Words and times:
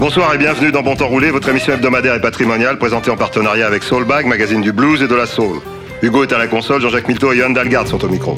Bonsoir 0.00 0.32
et 0.34 0.38
bienvenue 0.38 0.72
dans 0.72 0.80
Bon 0.82 0.96
Temps 0.96 1.08
Roulé, 1.08 1.30
votre 1.30 1.50
émission 1.50 1.74
hebdomadaire 1.74 2.14
et 2.14 2.22
patrimoniale 2.22 2.78
présentée 2.78 3.10
en 3.10 3.18
partenariat 3.18 3.66
avec 3.66 3.82
Soulbag, 3.82 4.24
magazine 4.24 4.62
du 4.62 4.72
blues 4.72 5.02
et 5.02 5.06
de 5.06 5.14
la 5.14 5.26
soul. 5.26 5.60
Hugo 6.00 6.22
est 6.22 6.32
à 6.32 6.38
la 6.38 6.46
console, 6.46 6.80
Jean-Jacques 6.80 7.06
Milto 7.06 7.34
et 7.34 7.36
Yann 7.36 7.52
Dalgard 7.52 7.86
sont 7.86 8.02
au 8.02 8.08
micro. 8.08 8.34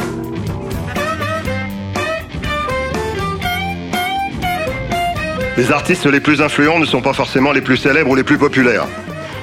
Les 5.56 5.70
artistes 5.70 6.06
les 6.06 6.18
plus 6.18 6.42
influents 6.42 6.80
ne 6.80 6.84
sont 6.84 7.00
pas 7.00 7.12
forcément 7.12 7.52
les 7.52 7.60
plus 7.60 7.76
célèbres 7.76 8.10
ou 8.10 8.16
les 8.16 8.24
plus 8.24 8.38
populaires. 8.38 8.88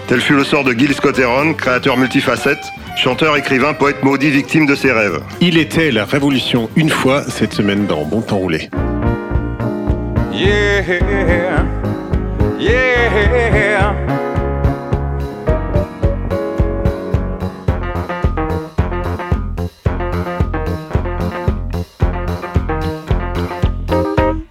Tel 0.08 0.20
fut 0.20 0.36
le 0.36 0.44
sort 0.44 0.66
de 0.66 0.74
Gil 0.74 0.94
Scott-Heron, 0.94 1.54
créateur 1.54 1.96
multifacette, 1.96 2.66
chanteur, 2.98 3.38
écrivain, 3.38 3.74
poète 3.74 4.04
maudit, 4.04 4.30
victime 4.30 4.66
de 4.66 4.76
ses 4.76 4.92
rêves. 4.92 5.22
Il 5.40 5.58
était 5.58 5.90
la 5.90 6.04
révolution 6.04 6.70
une 6.76 6.90
fois 6.90 7.24
cette 7.30 7.54
semaine 7.54 7.86
dans 7.86 8.04
Bon 8.04 8.20
Temps 8.20 8.40
Roulé. 8.40 8.70
Yeah, 10.34 11.79
yeah. 12.60 13.96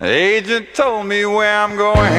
Agent 0.01 0.69
told 0.75 1.07
me 1.07 1.27
where 1.27 1.55
I'm 1.61 1.77
going, 1.77 2.13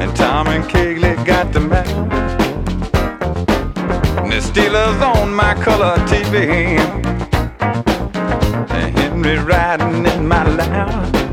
and 0.00 0.16
Tom 0.16 0.48
and 0.48 0.64
Kegley 0.64 1.16
got 1.24 1.52
the 1.52 1.60
map. 1.60 1.86
And 4.18 4.32
the 4.32 4.40
Steelers 4.40 5.00
on 5.00 5.34
my 5.34 5.54
color 5.54 5.96
TV, 6.06 6.78
and 8.70 8.98
Henry 8.98 9.38
riding 9.38 10.04
in 10.04 10.28
my 10.28 10.44
lap. 10.46 11.25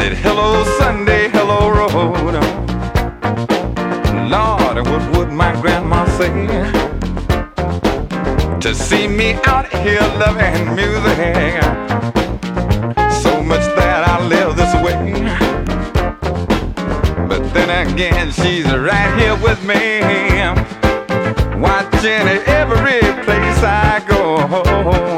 Said, 0.00 0.14
Hello, 0.14 0.64
Sunday, 0.78 1.28
hello, 1.28 1.68
road. 1.68 2.32
Lord, 4.30 4.76
what 4.88 5.04
would 5.14 5.30
my 5.30 5.52
grandma 5.60 6.06
say? 6.16 6.32
To 8.60 8.74
see 8.74 9.06
me 9.06 9.34
out 9.44 9.68
here 9.68 10.00
loving 10.16 10.74
music 10.74 11.62
so 13.20 13.42
much 13.42 13.66
that 13.76 14.08
I 14.08 14.26
live 14.26 14.56
this 14.56 14.72
way. 14.82 15.12
But 17.28 17.52
then 17.52 17.68
again, 17.86 18.32
she's 18.32 18.72
right 18.72 19.12
here 19.20 19.36
with 19.36 19.62
me, 19.66 20.00
watching 21.60 22.26
every 22.48 23.00
place 23.26 23.62
I 23.62 24.02
go. 24.08 25.09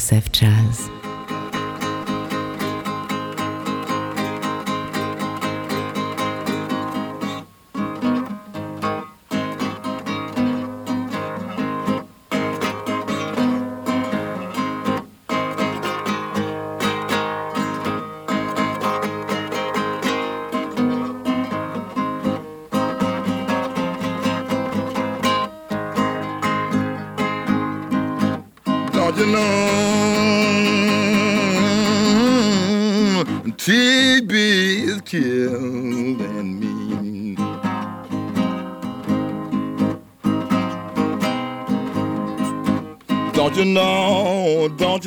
Sur 0.00 0.29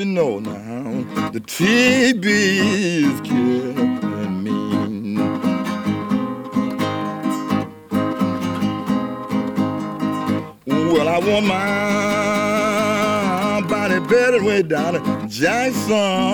you 0.04 0.10
know 0.12 0.40
now, 0.40 1.30
the 1.30 1.40
TB 1.40 2.26
is 2.26 3.22
killing 3.22 4.44
me. 4.44 4.52
Well, 10.66 11.08
I 11.08 11.20
want 11.20 11.46
my 11.46 11.62
body 13.70 14.00
better 14.08 14.44
way 14.44 14.62
down 14.62 15.30
Jackson, 15.30 16.33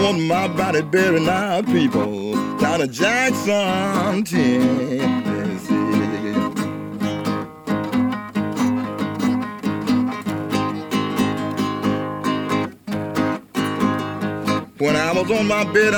want 0.00 0.22
my 0.22 0.48
body 0.48 0.82
buried 0.82 1.22
now, 1.22 1.62
people, 1.62 2.32
down 2.58 2.82
at 2.82 2.90
Jackson, 2.90 4.24
Tennessee. 4.24 5.20
When 14.78 14.96
I 14.96 15.12
was 15.12 15.30
on 15.30 15.46
my 15.46 15.64
bed 15.74 15.92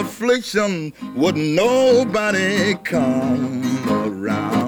affliction, 0.00 0.94
wouldn't 1.14 1.50
nobody 1.50 2.74
come 2.76 3.62
around. 3.90 4.63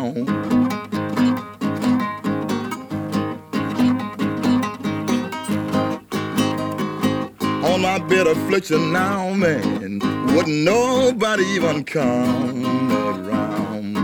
My 7.98 8.26
of 8.26 8.36
affliction 8.36 8.92
now, 8.92 9.32
man, 9.32 10.00
wouldn't 10.34 10.64
nobody 10.64 11.44
even 11.44 11.82
come 11.82 12.92
around. 12.92 13.96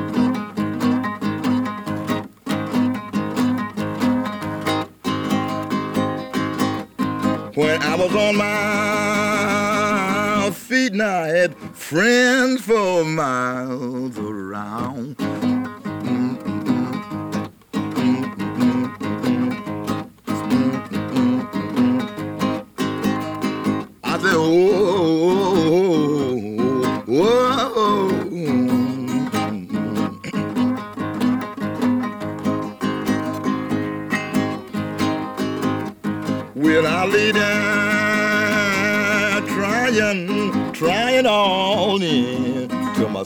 When 7.54 7.82
I 7.82 7.94
was 7.96 8.14
on 8.14 8.36
my 8.36 10.50
feet, 10.54 10.94
now 10.94 11.24
I 11.24 11.28
had 11.28 11.54
friends 11.74 12.62
for 12.62 13.04
miles 13.04 14.18
around. 14.18 15.16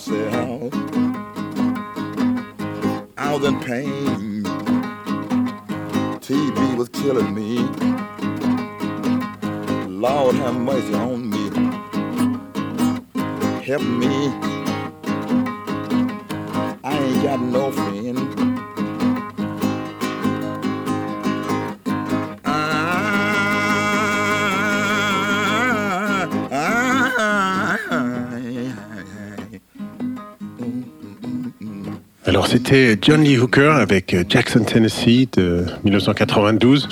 Myself. 0.08 0.72
I 3.16 3.34
was 3.34 3.44
in 3.44 3.60
pain. 3.60 4.42
TB 6.20 6.76
was 6.76 6.88
killing 6.90 7.34
me. 7.34 7.58
Lord 9.88 10.34
have 10.36 10.56
mercy 10.60 10.94
on 10.94 11.30
me. 11.30 11.50
Help 13.64 13.82
me. 13.82 14.28
I 16.84 16.98
ain't 16.98 17.22
got 17.22 17.40
no 17.40 17.72
friend. 17.72 18.05
Alors 32.46 32.60
c'était 32.60 32.96
John 33.02 33.25
Lee 33.25 33.38
Hooker 33.38 33.72
avec 33.72 34.14
euh, 34.14 34.22
Jackson 34.28 34.60
Tennessee 34.60 35.26
de 35.37 35.64
1992. 35.82 36.88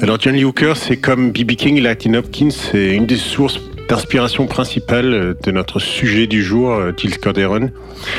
Alors 0.00 0.18
John 0.18 0.34
Lee 0.34 0.44
Hooker, 0.44 0.72
c'est 0.74 0.96
comme 0.96 1.32
B.B. 1.32 1.52
King 1.52 1.76
et 1.76 1.82
Latin 1.82 2.14
Hopkins, 2.14 2.48
c'est 2.50 2.94
une 2.94 3.04
des 3.04 3.18
sources 3.18 3.60
d'inspiration 3.90 4.46
principale 4.46 5.12
euh, 5.12 5.34
de 5.44 5.50
notre 5.50 5.80
sujet 5.80 6.26
du 6.26 6.42
jour, 6.42 6.72
euh, 6.72 6.92
Jill 6.96 7.12
Scott 7.12 7.36
Heron. 7.36 7.70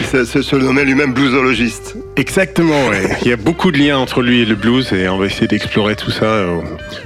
Il 0.01 0.05
se, 0.05 0.55
nommait 0.55 0.85
lui-même 0.85 1.13
bluesologiste. 1.13 1.97
Exactement, 2.15 2.89
ouais. 2.89 3.09
Il 3.23 3.29
y 3.29 3.33
a 3.33 3.37
beaucoup 3.37 3.71
de 3.71 3.79
liens 3.79 3.97
entre 3.97 4.21
lui 4.21 4.41
et 4.41 4.45
le 4.45 4.53
blues 4.53 4.93
et 4.93 5.09
on 5.09 5.17
va 5.17 5.25
essayer 5.25 5.47
d'explorer 5.47 5.95
tout 5.95 6.11
ça 6.11 6.25
euh, 6.25 6.59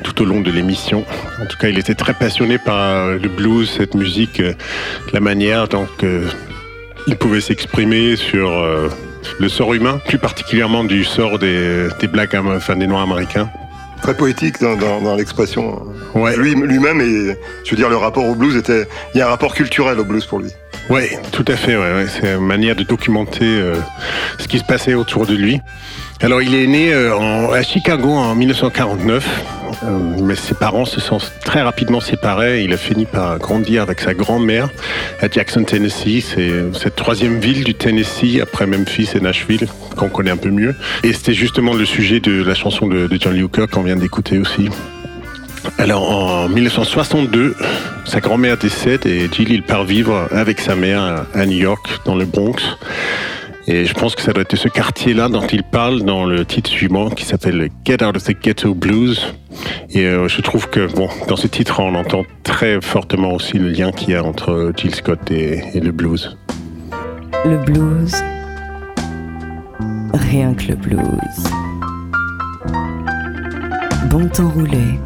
tout 0.04 0.22
au 0.22 0.26
long 0.26 0.42
de 0.42 0.52
l'émission. 0.52 1.06
En 1.42 1.46
tout 1.46 1.58
cas, 1.58 1.70
il 1.70 1.80
était 1.80 1.96
très 1.96 2.14
passionné 2.14 2.58
par 2.58 2.78
euh, 2.78 3.18
le 3.18 3.30
blues, 3.30 3.70
cette 3.70 3.96
musique, 3.96 4.42
euh, 4.42 4.54
la 5.14 5.22
manière 5.22 5.70
dont 5.70 5.88
euh, 6.04 6.28
il 7.08 7.16
pouvait 7.16 7.42
s'exprimer 7.42 8.16
sur 8.16 8.52
euh, 8.52 8.90
le 9.40 9.50
sort 9.50 9.74
humain, 9.74 10.00
plus 10.08 10.18
particulièrement 10.18 10.84
du 10.84 11.04
sort 11.04 11.40
des, 11.40 11.88
des 12.00 12.08
blacks, 12.08 12.34
am- 12.34 12.54
enfin 12.56 12.76
des 12.76 12.88
noirs 12.88 13.04
américains. 13.04 13.50
Très 14.02 14.16
poétique 14.16 14.60
dans, 14.60 14.76
dans- 14.76 15.00
dans 15.02 15.16
l'expression. 15.16 15.84
Ouais. 16.16 16.36
Lui, 16.36 16.56
lui-même, 16.56 17.02
et 17.02 17.38
je 17.64 17.70
veux 17.72 17.78
dire, 17.78 17.90
le 17.90 17.98
rapport 17.98 18.26
au 18.26 18.34
blues 18.36 18.56
était. 18.56 18.88
Il 19.14 19.20
y 19.20 19.22
a 19.22 19.28
un 19.28 19.30
rapport 19.30 19.54
culturel 19.54 20.00
au 20.00 20.04
blues 20.04 20.26
pour 20.26 20.40
lui. 20.40 20.50
Ouais, 20.90 21.20
tout 21.32 21.46
à 21.48 21.56
fait. 21.56 21.76
Ouais, 21.78 21.94
ouais. 21.94 22.08
C'est 22.10 22.34
une 22.34 22.46
manière 22.46 22.76
de 22.76 22.84
documenter 22.84 23.46
euh, 23.46 23.76
ce 24.40 24.48
qui 24.48 24.58
se 24.58 24.64
passait 24.64 24.96
autour 24.96 25.28
de 25.28 25.36
lui. 25.36 25.62
Alors, 26.24 26.44
il 26.44 26.54
est 26.54 26.68
né 26.68 26.94
euh, 26.94 27.50
à 27.50 27.64
Chicago 27.64 28.10
en 28.10 28.36
1949, 28.36 29.28
euh, 29.84 29.88
mais 30.22 30.36
ses 30.36 30.54
parents 30.54 30.86
se 30.86 31.02
sont 31.02 31.18
très 31.44 31.64
rapidement 31.64 32.00
séparés. 32.00 32.64
Il 32.64 32.72
a 32.74 32.78
fini 32.78 33.06
par 33.06 33.40
grandir 33.40 33.82
avec 33.82 34.02
sa 34.02 34.14
grand-mère 34.14 34.70
à 35.20 35.28
Jackson, 35.28 35.64
Tennessee. 35.64 36.24
C'est 36.24 36.52
cette 36.80 36.96
troisième 36.96 37.40
ville 37.40 37.64
du 37.64 37.74
Tennessee 37.74 38.40
après 38.40 38.68
Memphis 38.68 39.10
et 39.16 39.20
Nashville 39.20 39.68
qu'on 39.98 40.10
connaît 40.10 40.30
un 40.30 40.38
peu 40.38 40.52
mieux. 40.52 40.76
Et 41.04 41.12
c'était 41.12 41.34
justement 41.34 41.74
le 41.74 41.86
sujet 41.86 42.20
de 42.20 42.44
la 42.44 42.54
chanson 42.54 42.86
de, 42.86 43.10
John 43.20 43.34
Lee 43.34 43.48
qu'on 43.72 43.82
vient 43.82 43.96
d'écouter 43.96 44.38
aussi. 44.38 44.70
Alors 45.80 46.12
en 46.12 46.50
1962, 46.50 47.56
sa 48.06 48.20
grand-mère 48.20 48.58
décède 48.58 49.08
et 49.08 49.28
Jill 49.32 49.52
il 49.52 49.64
part 49.64 49.86
vivre 49.86 50.28
avec 50.32 50.60
sa 50.60 50.76
mère 50.76 51.26
à 51.34 51.46
New 51.48 51.58
York, 51.58 52.00
dans 52.06 52.16
le 52.16 52.26
Bronx. 52.26 52.62
Et 53.74 53.86
je 53.86 53.94
pense 53.94 54.16
que 54.16 54.22
ça 54.22 54.34
doit 54.34 54.42
être 54.42 54.58
ce 54.58 54.68
quartier-là 54.68 55.30
dont 55.30 55.48
il 55.48 55.64
parle 55.64 56.02
dans 56.02 56.26
le 56.26 56.44
titre 56.46 56.70
suivant 56.70 57.10
qui 57.10 57.24
s'appelle 57.24 57.70
Get 57.86 58.04
Out 58.04 58.18
of 58.18 58.24
the 58.26 58.36
Ghetto 58.38 58.74
Blues. 58.74 59.34
Et 59.92 60.08
euh, 60.08 60.28
je 60.28 60.42
trouve 60.42 60.70
que 60.70 60.94
bon, 60.94 61.08
dans 61.30 61.38
ce 61.38 61.48
titre, 61.48 61.80
on 61.80 61.96
entend 61.96 62.24
très 62.44 62.82
fortement 62.82 63.32
aussi 63.32 63.58
le 63.60 63.70
lien 63.70 63.94
qu'il 63.94 64.10
y 64.10 64.16
a 64.16 64.26
entre 64.26 64.74
Jill 64.76 64.94
Scott 64.94 65.32
et, 65.32 65.64
et 65.74 65.80
le 65.80 65.94
blues. 65.94 66.38
Le 67.46 67.60
blues. 67.60 68.14
Rien 70.16 70.54
que 70.54 70.68
le 70.68 70.76
blues. 70.76 71.00
Bon 74.10 74.28
temps 74.28 74.50
roulé. 74.50 75.00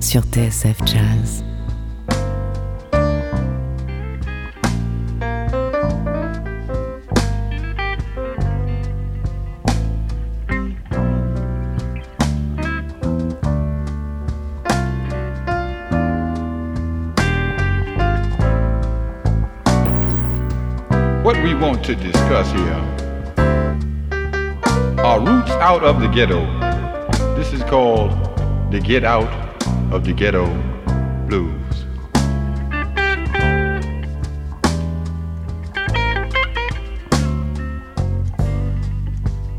Sur 0.00 0.20
TSF 0.24 0.76
Jazz. 0.84 1.44
What 21.24 21.42
we 21.42 21.54
want 21.54 21.82
to 21.86 21.94
discuss 21.94 22.52
here 22.52 22.84
are 25.02 25.18
roots 25.18 25.52
out 25.52 25.82
of 25.82 25.98
the 26.02 26.08
ghetto. 26.08 26.44
This 27.34 27.50
is 27.54 27.62
called 27.62 28.10
the 28.70 28.78
Get 28.78 29.04
Out 29.04 29.32
of 29.90 30.04
the 30.04 30.12
Ghetto 30.12 30.44
Blues. 31.26 31.86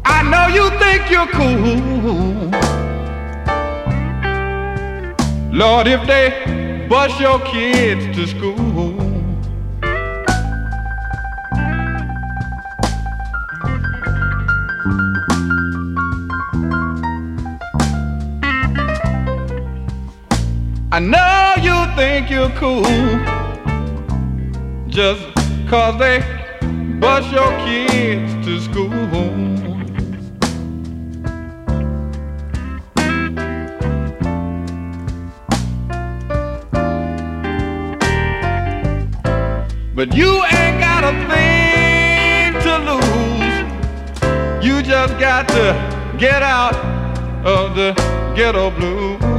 I 0.05 0.21
know 0.29 0.45
you 0.53 0.69
think 0.77 1.09
you're 1.09 1.31
cool. 1.33 1.81
Lord, 5.51 5.87
if 5.87 6.05
they 6.05 6.85
bus 6.87 7.19
your 7.19 7.39
kids 7.39 8.15
to 8.15 8.27
school. 8.27 8.84
I 20.95 20.99
know 20.99 21.55
you 21.61 21.75
think 21.97 22.29
you're 22.29 22.51
cool 22.51 22.85
just 24.87 25.21
cause 25.67 25.99
they 25.99 26.21
bus 27.01 27.29
your 27.33 27.51
kids 27.65 28.31
to 28.45 28.61
school. 28.61 28.87
But 39.93 40.15
you 40.15 40.45
ain't 40.45 40.79
got 40.79 41.03
a 41.03 41.11
thing 41.27 42.53
to 42.63 42.77
lose. 42.87 44.65
You 44.65 44.81
just 44.81 45.19
got 45.19 45.49
to 45.49 45.75
get 46.17 46.41
out 46.41 46.73
of 47.45 47.75
the 47.75 47.91
ghetto 48.33 48.71
blues. 48.71 49.34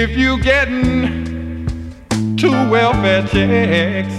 If 0.00 0.16
you 0.16 0.40
getting 0.40 1.66
two 2.36 2.52
welfare 2.70 3.26
checks. 3.26 4.14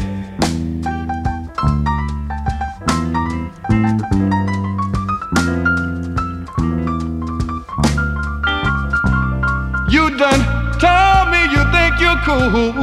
You 9.89 10.17
done 10.17 10.43
told 10.83 11.29
me 11.31 11.41
you 11.55 11.63
think 11.71 11.93
you're 12.03 12.21
cool 12.27 12.73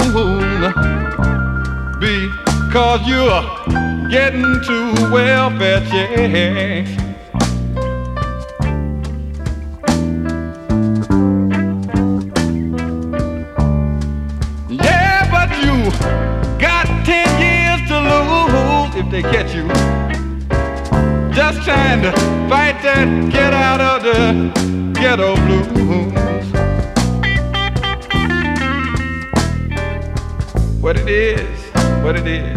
because 2.01 3.07
you're 3.07 4.09
getting 4.09 4.63
two 4.63 4.95
welfare 5.13 5.83
checks. 5.91 7.06
Catch 19.37 19.55
you. 19.55 19.69
Just 21.35 21.63
trying 21.63 22.01
to 22.01 22.13
fight 22.49 22.81
that 22.83 23.31
get 23.31 23.53
out 23.53 23.83
of 23.83 24.03
the 24.03 24.93
ghetto 24.99 25.37
blues. 25.45 25.67
What 30.81 30.97
it 30.97 31.09
is, 31.09 31.59
what 32.03 32.17
it 32.17 32.27
is. 32.27 32.56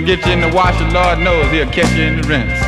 Don't 0.00 0.06
get 0.06 0.24
you 0.24 0.32
in 0.32 0.40
the 0.40 0.48
washer, 0.48 0.88
Lord 0.92 1.18
knows 1.18 1.52
he'll 1.52 1.66
catch 1.66 1.94
you 1.94 2.04
in 2.04 2.22
the 2.22 2.26
rinse. 2.26 2.58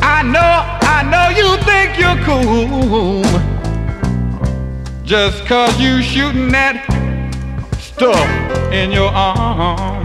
I 0.00 0.22
know, 0.22 0.40
I 0.40 1.02
know 1.12 1.28
you 1.36 1.58
think 1.68 1.98
you're 1.98 2.16
cool. 2.24 3.22
Just 5.04 5.44
cause 5.44 5.78
you 5.78 6.00
shooting 6.00 6.48
that 6.52 6.86
stuff 7.78 8.72
in 8.72 8.90
your 8.90 9.10
arm. 9.10 9.95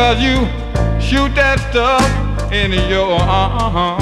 Cause 0.00 0.22
you 0.22 0.46
shoot 0.98 1.34
that 1.34 1.60
stuff 1.68 2.50
in 2.50 2.72
your 2.88 3.20
arm. 3.20 3.99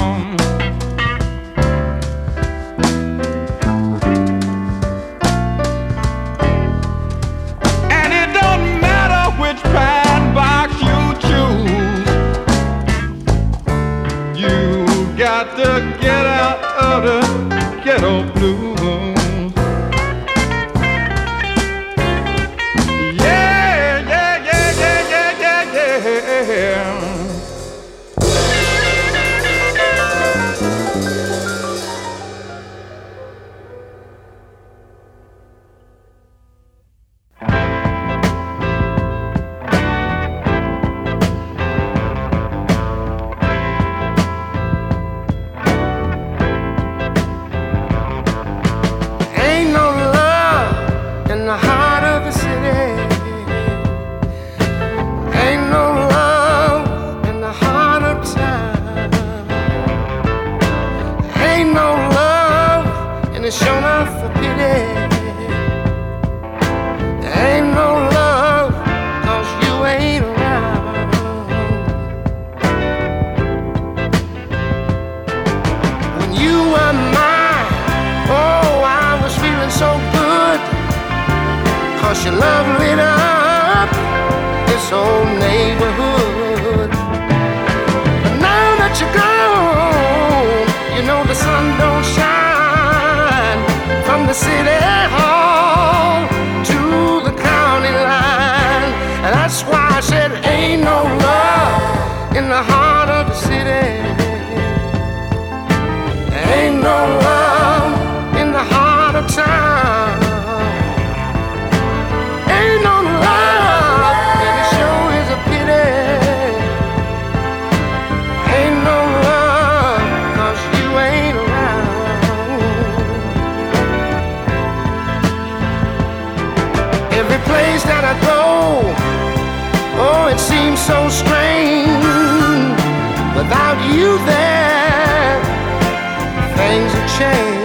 Things 137.19 137.58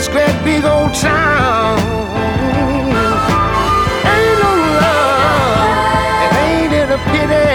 this 0.00 0.08
great 0.08 0.32
big 0.44 0.64
old 0.64 0.94
town. 0.94 1.78
Ain't 4.12 4.36
no 4.40 4.52
love, 4.80 5.68
and 6.22 6.32
ain't 6.48 6.72
it 6.72 6.88
a 6.88 6.98
pity? 7.12 7.48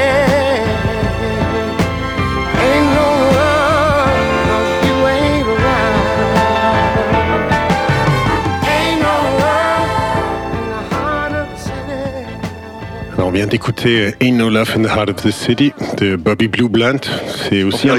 Ain't 2.65 2.89
no 2.99 3.07
love, 3.39 4.13
'cause 4.45 4.69
you 4.85 4.95
ain't 5.15 5.47
around. 5.55 6.05
Ain't 8.75 8.99
no 9.01 9.15
love 9.41 9.89
in 10.53 10.65
the 10.69 10.81
heart 10.93 11.33
of 11.41 11.47
the 11.49 11.57
city. 11.57 12.05
Alors, 13.15 13.27
on 13.29 13.31
vient 13.31 13.47
d'écouter 13.47 14.13
Ain't 14.21 14.37
No 14.37 14.49
Love 14.49 14.71
in 14.75 14.83
the 14.83 14.89
Heart 14.95 15.09
of 15.09 15.15
the 15.23 15.31
City 15.31 15.73
de 15.97 16.15
Bobby 16.15 16.47
Blue 16.47 16.69
Blunt. 16.69 17.09
C'est 17.49 17.63
aussi 17.63 17.89
un. 17.89 17.95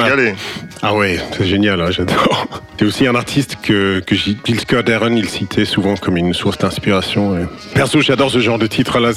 Ah 0.89 0.95
ouais, 0.95 1.19
c'est 1.37 1.47
génial, 1.47 1.81
hein, 1.81 1.91
j'adore. 1.91 2.47
C'est 2.79 2.85
aussi 2.85 3.09
un 3.09 3.17
artiste 3.17 3.57
que, 3.61 3.99
que 3.99 4.93
Aaron, 4.93 5.17
il 5.17 5.29
citait 5.29 5.65
souvent 5.65 5.97
comme 5.97 6.17
une 6.17 6.33
source 6.33 6.59
d'inspiration. 6.59 7.37
Perso, 7.75 8.01
j'adore 8.01 8.31
ce 8.31 8.39
genre 8.39 8.61
de 8.61 8.69
titre-là. 8.69 9.11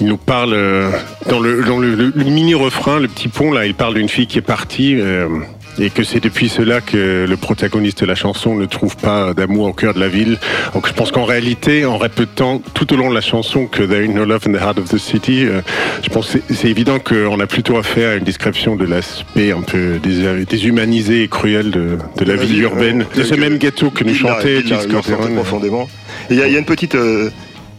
Il 0.00 0.08
nous 0.08 0.16
parle 0.16 0.52
euh, 0.52 0.90
dans 1.28 1.38
le 1.38 2.12
mini-refrain, 2.16 2.98
le 2.98 3.06
petit 3.06 3.28
pont, 3.28 3.52
là, 3.52 3.66
il 3.66 3.74
parle 3.74 3.94
d'une 3.94 4.08
fille 4.08 4.26
qui 4.26 4.38
est 4.38 4.42
partie. 4.42 5.00
euh, 5.00 5.28
et 5.78 5.90
que 5.90 6.02
c'est 6.02 6.20
depuis 6.20 6.48
cela 6.48 6.80
que 6.80 7.26
le 7.28 7.36
protagoniste 7.36 8.00
de 8.00 8.06
la 8.06 8.14
chanson 8.14 8.54
ne 8.54 8.66
trouve 8.66 8.96
pas 8.96 9.32
d'amour 9.34 9.66
au 9.68 9.72
cœur 9.72 9.94
de 9.94 10.00
la 10.00 10.08
ville. 10.08 10.38
Donc 10.74 10.86
je 10.88 10.92
pense 10.92 11.10
qu'en 11.12 11.24
réalité, 11.24 11.84
en 11.86 11.96
répétant 11.98 12.60
tout 12.74 12.92
au 12.92 12.96
long 12.96 13.08
de 13.10 13.14
la 13.14 13.20
chanson 13.20 13.66
que 13.66 13.82
There 13.82 14.02
ain't 14.04 14.14
no 14.14 14.24
love 14.24 14.42
in 14.46 14.52
the 14.52 14.60
heart 14.60 14.78
of 14.78 14.88
the 14.88 14.98
city, 14.98 15.44
euh, 15.46 15.60
je 16.02 16.08
pense 16.10 16.30
que 16.32 16.38
c'est- 16.54 16.68
évident 16.70 16.98
qu'on 16.98 17.40
a 17.40 17.46
plutôt 17.46 17.76
affaire 17.78 18.10
à 18.10 18.14
une 18.16 18.24
description 18.24 18.76
de 18.76 18.84
l'aspect 18.84 19.52
un 19.52 19.62
peu 19.62 19.98
dés- 20.02 20.44
déshumanisé 20.44 21.22
et 21.24 21.28
cruel 21.28 21.70
de, 21.70 21.98
de 22.18 22.24
la 22.24 22.34
La 22.36 22.42
ville 22.42 22.52
ville, 22.54 22.62
urbaine, 22.62 22.98
ouais. 23.00 23.06
de 23.16 23.22
ce 23.24 23.34
même 23.34 23.58
ghetto 23.58 23.90
que 23.90 24.04
nous 24.04 24.14
chantait 24.14 24.58
ressenti 24.58 25.10
Heron. 25.12 25.34
profondément. 25.34 25.88
Et 26.30 26.34
il 26.34 26.36
y, 26.36 26.52
y 26.52 26.56
a 26.56 26.58
une 26.58 26.64
petite, 26.64 26.94
euh, 26.94 27.30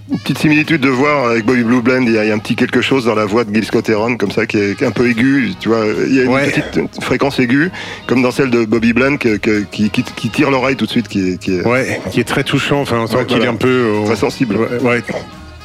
une 0.10 0.20
petite 0.20 0.40
similitude 0.40 0.82
de 0.82 0.90
voir 0.90 1.30
avec 1.30 1.46
Bobby 1.46 1.64
Blue 1.64 1.82
Blend. 1.82 2.04
Il 2.06 2.14
y, 2.14 2.18
a, 2.18 2.24
il 2.26 2.28
y 2.28 2.32
a 2.32 2.34
un 2.34 2.40
petit 2.40 2.56
quelque 2.56 2.82
chose 2.82 3.06
dans 3.06 3.16
la 3.16 3.26
voix 3.26 3.44
de 3.44 3.54
Gil 3.54 3.64
Scott 3.66 3.88
Heron, 3.90 4.18
comme 4.18 4.32
ça, 4.32 4.46
qui 4.46 4.58
est, 4.58 4.84
un 4.84 4.92
peu 4.92 5.10
aigu. 5.10 5.52
Tu 5.60 5.70
vois, 5.70 5.86
il 6.08 6.14
y 6.16 6.20
a 6.20 6.24
une 6.24 6.32
Ouais. 6.32 6.50
petite 6.50 7.04
fréquence 7.04 7.40
aiguë, 7.40 7.72
comme 8.08 8.22
dans 8.22 8.32
celle 8.32 8.50
de 8.50 8.66
Bobby 8.66 8.94
Blend, 8.94 9.18
que- 9.18 9.38
que- 9.38 9.64
qui, 9.72 9.90
tire 10.30 10.52
l'oreille 10.52 10.76
tout 10.76 10.86
de 10.86 10.92
suite, 10.92 11.08
qui 11.08 11.32
est, 11.34 11.38
qui 11.38 11.56
est 11.58 11.66
Ouais, 11.66 12.00
qui 12.12 12.20
est 12.20 12.24
très 12.28 12.44
touchant. 12.44 12.82
Enfin, 12.82 13.00
on 13.02 13.08
sent 13.08 13.16
Ouais, 13.18 13.26
qu'il 13.26 13.38
voilà. 13.38 13.52
est 13.52 13.54
un 13.54 13.58
peu 13.58 13.90
très 14.06 14.16
sensible. 14.16 14.58
Ouais. 14.82 15.02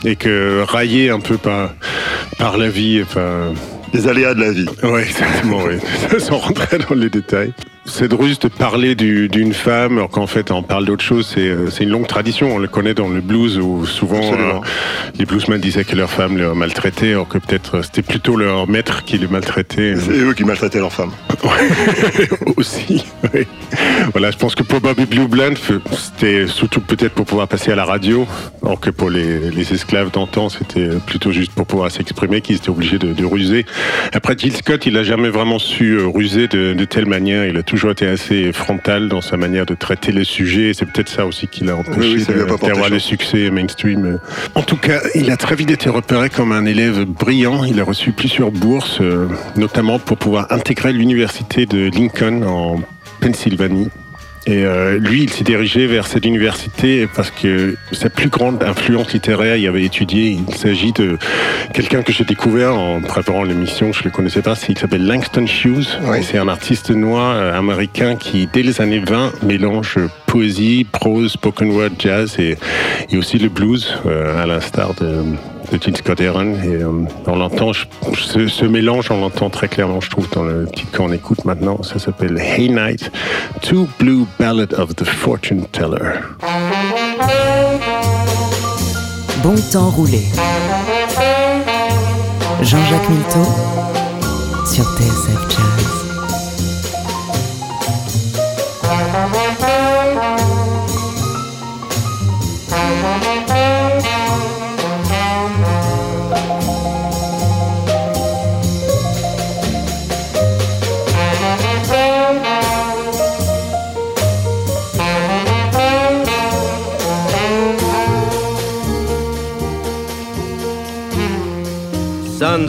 et 0.05 0.15
que 0.15 0.63
raillé 0.69 1.09
un 1.11 1.21
peu 1.21 1.37
par 1.39 1.71
par 2.39 2.59
la 2.59 2.69
vie. 2.69 3.01
Enfin, 3.03 3.53
Les 3.95 4.07
aléas 4.09 4.35
de 4.35 4.41
la 4.41 4.53
vie. 4.53 4.67
Ouais, 4.83 5.03
exactement, 5.03 5.61
oui. 5.67 5.77
Sans 6.21 6.37
rentrer 6.39 6.79
dans 6.89 6.95
les 6.95 7.09
détails. 7.09 7.53
Cette 7.89 8.13
ruse 8.13 8.39
de 8.41 8.49
parler 8.49 8.95
du- 8.95 9.29
d'une 9.29 9.55
femme, 9.55 9.97
alors 9.99 10.11
qu'en 10.11 10.27
fait 10.27 10.51
on 10.51 10.63
parle 10.63 10.85
d'autre 10.85 11.05
chose, 11.05 11.31
c'est 11.33 11.41
euh, 11.49 11.71
c'est 11.71 11.85
une 11.85 11.91
longue 11.91 12.07
tradition. 12.09 12.55
On 12.55 12.59
le 12.59 12.67
connaît 12.69 12.95
dans 12.95 13.09
le 13.09 13.21
blues 13.21 13.59
où 13.59 13.87
souvent 13.87 14.33
euh, 14.35 14.59
les 15.19 15.25
bluesmen 15.25 15.61
disaient 15.61 15.85
que 15.85 15.95
leur 15.95 16.11
femme 16.11 16.37
les 16.37 16.47
maltraitait, 16.55 17.13
alors 17.13 17.29
que 17.29 17.39
peut-être 17.39 17.77
euh, 17.77 17.83
c'était 17.83 18.03
plutôt 18.03 18.37
leur 18.37 18.69
maître 18.69 19.05
qui 19.05 19.19
les 19.19 19.29
maltraitait. 19.29 19.95
C'est 19.97 20.11
eux 20.19 20.35
qui 20.35 20.45
maltraitaient 20.45 20.81
leurs 20.81 20.93
femmes. 20.93 21.13
aussi. 22.57 23.05
oui. 23.33 23.47
Voilà, 24.13 24.31
je 24.31 24.37
pense 24.37 24.55
que 24.55 24.63
pour 24.63 24.81
Bobby 24.81 25.07
Blue 25.07 25.29
Blunt, 25.29 25.55
c'était 25.93 26.47
surtout 26.49 26.81
peut-être 26.81 27.13
pour 27.15 27.25
pouvoir 27.27 27.47
passer 27.49 27.71
à 27.71 27.77
la 27.77 27.85
radio, 27.85 28.27
alors 28.63 28.81
que 28.81 28.91
pour 28.91 29.11
les, 29.11 29.51
les 29.51 29.73
esclaves 29.73 30.11
d'antan, 30.11 30.49
c'était 30.49 30.89
plutôt 31.07 31.31
juste 31.33 31.53
pour 31.53 31.67
pouvoir 31.67 31.91
s'exprimer 31.91 32.41
qu'ils 32.41 32.57
étaient 32.57 32.71
obligés 32.71 32.99
de, 32.99 33.13
de 33.13 33.25
ruser. 33.25 33.65
Après, 34.13 34.35
Jill 34.37 34.57
Scott, 34.57 34.87
il 34.87 34.95
n'a 34.95 35.03
jamais 35.05 35.29
vraiment 35.29 35.59
su 35.59 35.99
ruser 35.99 36.49
de, 36.49 36.73
de 36.75 36.85
telle 36.85 37.07
manière. 37.07 37.45
Il 37.47 37.57
a 37.57 37.63
toujours 37.63 37.76
été 37.85 38.07
assez 38.07 38.53
frontal 38.53 39.09
dans 39.09 39.21
sa 39.21 39.37
manière 39.37 39.67
de 39.67 39.75
traiter 39.75 40.13
les 40.13 40.25
sujets. 40.25 40.71
et 40.71 40.75
C'est 40.75 40.87
peut-être 40.87 41.09
ça 41.09 41.27
aussi 41.27 41.47
qui 41.47 41.65
l'a 41.65 41.77
empêché 41.77 41.99
Oui, 41.99 42.25
oui, 42.29 42.57
d'avoir 42.63 42.91
le 42.91 42.99
succès 42.99 43.51
mainstream. 43.51 44.19
En 44.55 44.63
tout 44.63 44.77
cas, 44.77 45.01
il 45.15 45.31
a 45.31 45.37
très 45.37 45.55
vite 45.55 45.71
été 45.71 45.89
repéré 45.89 46.31
comme 46.31 46.53
un 46.53 46.65
élève 46.65 47.05
brillant. 47.05 47.65
Il 47.65 47.81
a 47.81 47.85
reçu 47.85 48.13
plusieurs 48.13 48.51
bourses, 48.51 49.01
euh, 49.01 49.29
notamment 49.57 49.99
pour 49.99 50.17
pouvoir 50.17 50.51
intégrer 50.51 50.93
l'université 50.93 51.67
de 51.67 51.91
Lincoln 51.95 52.43
en 52.43 52.81
Pennsylvanie. 53.21 53.89
Et 54.49 54.65
euh, 54.65 54.99
lui, 54.99 55.25
il 55.25 55.31
s'est 55.31 55.43
dirigé 55.43 55.89
vers 55.89 56.07
cette 56.07 56.25
université 56.25 57.09
parce 57.15 57.33
que 57.33 57.75
sa 57.91 58.09
plus 58.11 58.29
grande 58.29 58.63
influence 58.63 59.13
littéraire, 59.13 59.57
il 59.57 59.67
avait 59.67 59.83
étudié. 59.83 60.39
Il 60.49 60.55
s'agit 60.55 60.93
de 60.93 61.19
quelqu'un 61.75 62.03
que 62.03 62.13
j'ai 62.13 62.25
découvert 62.25 62.75
en 62.79 63.01
préparant 63.01 63.43
l'émission. 63.43 63.93
Je 63.93 64.01
ne 64.01 64.05
le 64.05 64.11
connaissais 64.11 64.43
pas. 64.43 64.55
Il 64.69 64.79
s'appelle 64.79 65.05
Langston 65.05 65.47
Hughes. 65.47 65.99
Oui. 66.05 66.23
C'est 66.23 66.39
un 66.39 66.47
artiste 66.47 66.91
noir 66.91 67.35
euh, 67.37 67.59
américain 67.59 68.15
qui, 68.15 68.49
dès 68.53 68.63
les 68.63 68.81
années 68.81 69.03
20, 69.05 69.43
mélange 69.43 69.99
poésie, 70.27 70.87
prose, 70.91 71.33
spoken 71.33 71.73
word, 71.73 71.91
jazz 71.99 72.37
et, 72.39 72.57
et 73.11 73.17
aussi 73.17 73.39
le 73.39 73.49
blues, 73.49 73.99
euh, 74.07 74.41
à 74.41 74.47
l'instar 74.47 74.95
de, 74.95 75.25
Gene 75.73 75.97
Scott 75.97 76.21
Heron. 76.21 76.55
Et 76.63 76.83
euh, 76.83 76.91
on 77.27 77.37
l'entend, 77.37 77.73
ce 77.73 78.65
mélange, 78.65 79.11
on 79.11 79.21
l'entend 79.21 79.51
très 79.51 79.69
clairement, 79.69 80.01
je 80.01 80.11
trouve, 80.11 80.29
dans 80.31 80.45
le 80.45 80.67
titre 80.67 80.97
qu'on 80.97 81.13
écoute 81.13 81.45
maintenant. 81.45 81.83
Ça 81.83 81.99
s'appelle 81.99 82.39
Hey 82.39 82.69
Night, 82.69 83.11
Two 83.63 83.89
Blue 83.99 84.27
Ballad 84.39 84.75
of 84.75 84.95
the 84.97 85.05
Fortune 85.05 85.65
Teller. 85.73 86.21
Bon 89.43 89.55
temps 89.73 89.91
roulé. 89.91 90.23
Jean-Jacques 92.63 93.09
Milteau 93.11 93.47
sur 94.67 94.85
TSF 94.97 95.51
Jazz. 95.51 95.97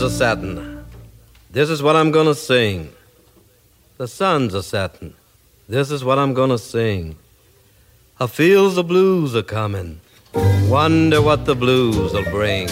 A. 0.09 0.85
This 1.51 1.69
is 1.69 1.81
what 1.81 1.95
I'm 1.95 2.11
gonna 2.11 2.35
sing. 2.35 2.93
The 3.97 4.07
sun's 4.07 4.53
a 4.53 4.61
setting. 4.61 5.13
This 5.67 5.91
is 5.91 6.03
what 6.03 6.19
I'm 6.19 6.33
gonna 6.33 6.57
sing. 6.57 7.17
I 8.19 8.27
feels 8.27 8.75
the 8.75 8.83
blues 8.83 9.35
are 9.35 9.43
coming. 9.43 9.99
Wonder 10.69 11.21
what 11.21 11.45
the 11.45 11.55
blues 11.55 12.13
will 12.13 12.29
bring. 12.31 12.67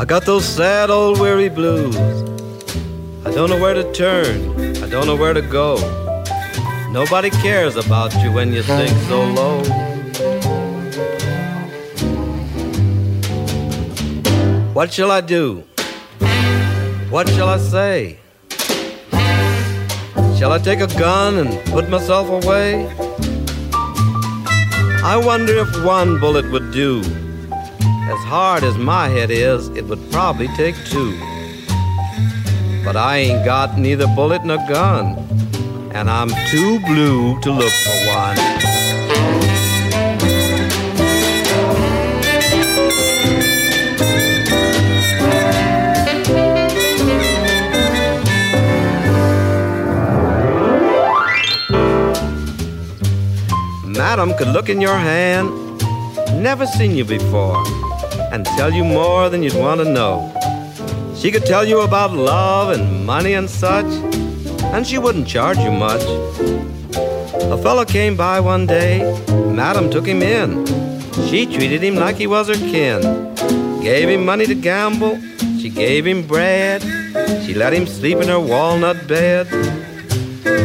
I 0.00 0.04
got 0.04 0.24
those 0.24 0.44
sad 0.44 0.90
old 0.90 1.18
weary 1.18 1.48
blues. 1.48 1.96
I 3.26 3.32
don't 3.32 3.50
know 3.50 3.58
where 3.60 3.74
to 3.74 3.92
turn. 3.92 4.56
I 4.76 4.88
don't 4.88 5.06
know 5.08 5.16
where 5.16 5.34
to 5.34 5.42
go. 5.42 5.74
Nobody 6.92 7.30
cares 7.30 7.74
about 7.74 8.14
you 8.22 8.30
when 8.30 8.52
you 8.52 8.62
sink 8.62 8.96
so 9.08 9.24
low. 9.24 9.58
What 14.72 14.92
shall 14.92 15.10
I 15.10 15.20
do? 15.20 15.64
What 17.10 17.28
shall 17.30 17.48
I 17.48 17.58
say? 17.58 18.20
Shall 20.38 20.52
I 20.52 20.60
take 20.62 20.78
a 20.78 20.86
gun 20.96 21.38
and 21.38 21.58
put 21.72 21.88
myself 21.88 22.28
away? 22.28 22.86
I 25.02 25.20
wonder 25.20 25.58
if 25.58 25.84
one 25.84 26.20
bullet 26.20 26.48
would 26.52 26.70
do. 26.70 27.02
As 28.10 28.24
hard 28.24 28.64
as 28.64 28.78
my 28.78 29.08
head 29.08 29.30
is, 29.30 29.68
it 29.76 29.84
would 29.84 30.00
probably 30.10 30.48
take 30.56 30.74
two. 30.86 31.12
But 32.82 32.96
I 32.96 33.18
ain't 33.18 33.44
got 33.44 33.78
neither 33.78 34.06
bullet 34.06 34.46
nor 34.46 34.56
gun, 34.66 35.18
and 35.92 36.08
I'm 36.08 36.30
too 36.50 36.80
blue 36.86 37.38
to 37.40 37.50
look 37.50 37.70
for 37.70 37.98
one. 38.08 38.36
Madam 53.92 54.32
could 54.38 54.48
look 54.48 54.70
in 54.70 54.80
your 54.80 54.96
hand, 54.96 55.50
never 56.42 56.66
seen 56.66 56.96
you 56.96 57.04
before, 57.04 57.62
and 58.32 58.44
tell 58.44 58.72
you 58.72 58.84
more 58.84 59.28
than 59.28 59.42
you'd 59.42 59.54
want 59.54 59.80
to 59.80 59.90
know. 59.90 60.32
She 61.16 61.30
could 61.30 61.46
tell 61.46 61.64
you 61.64 61.80
about 61.80 62.12
love 62.12 62.70
and 62.70 63.04
money 63.04 63.34
and 63.34 63.50
such, 63.50 63.86
and 64.72 64.86
she 64.86 64.98
wouldn't 64.98 65.26
charge 65.26 65.58
you 65.58 65.70
much. 65.70 66.02
A 67.50 67.58
fellow 67.58 67.84
came 67.84 68.16
by 68.16 68.40
one 68.40 68.66
day, 68.66 69.00
Madam 69.28 69.90
took 69.90 70.06
him 70.06 70.22
in. 70.22 70.66
She 71.28 71.46
treated 71.46 71.82
him 71.82 71.96
like 71.96 72.16
he 72.16 72.26
was 72.26 72.48
her 72.48 72.54
kin. 72.54 73.00
Gave 73.82 74.08
him 74.08 74.24
money 74.24 74.46
to 74.46 74.54
gamble, 74.54 75.18
she 75.58 75.70
gave 75.70 76.06
him 76.06 76.26
bread. 76.26 76.82
She 77.44 77.54
let 77.54 77.72
him 77.72 77.86
sleep 77.86 78.18
in 78.18 78.28
her 78.28 78.38
walnut 78.38 79.08
bed. 79.08 79.48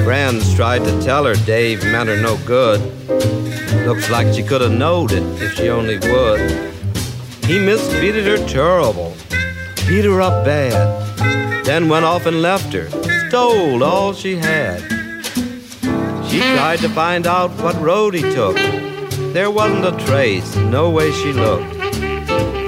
Friends 0.03 0.53
tried 0.55 0.83
to 0.83 1.01
tell 1.01 1.25
her 1.25 1.35
Dave 1.45 1.83
meant 1.85 2.09
her 2.09 2.21
no 2.21 2.37
good. 2.45 2.79
Looks 3.87 4.09
like 4.09 4.33
she 4.33 4.43
could 4.43 4.61
have 4.61 4.71
knowed 4.71 5.11
it 5.11 5.23
if 5.41 5.55
she 5.55 5.69
only 5.69 5.97
would. 5.97 6.72
He 7.45 7.59
mistreated 7.59 8.25
her 8.25 8.47
terrible, 8.47 9.13
beat 9.87 10.05
her 10.05 10.21
up 10.21 10.45
bad, 10.45 11.65
then 11.65 11.89
went 11.89 12.05
off 12.05 12.25
and 12.25 12.41
left 12.41 12.71
her, 12.73 12.89
stole 13.27 13.83
all 13.83 14.13
she 14.13 14.37
had. 14.37 14.81
She 16.29 16.39
tried 16.39 16.79
to 16.79 16.89
find 16.89 17.27
out 17.27 17.51
what 17.61 17.75
road 17.81 18.13
he 18.13 18.21
took. 18.21 18.55
There 19.33 19.51
wasn't 19.51 19.85
a 19.85 20.05
trace, 20.05 20.55
no 20.55 20.89
way 20.89 21.11
she 21.11 21.33
looked. 21.33 21.73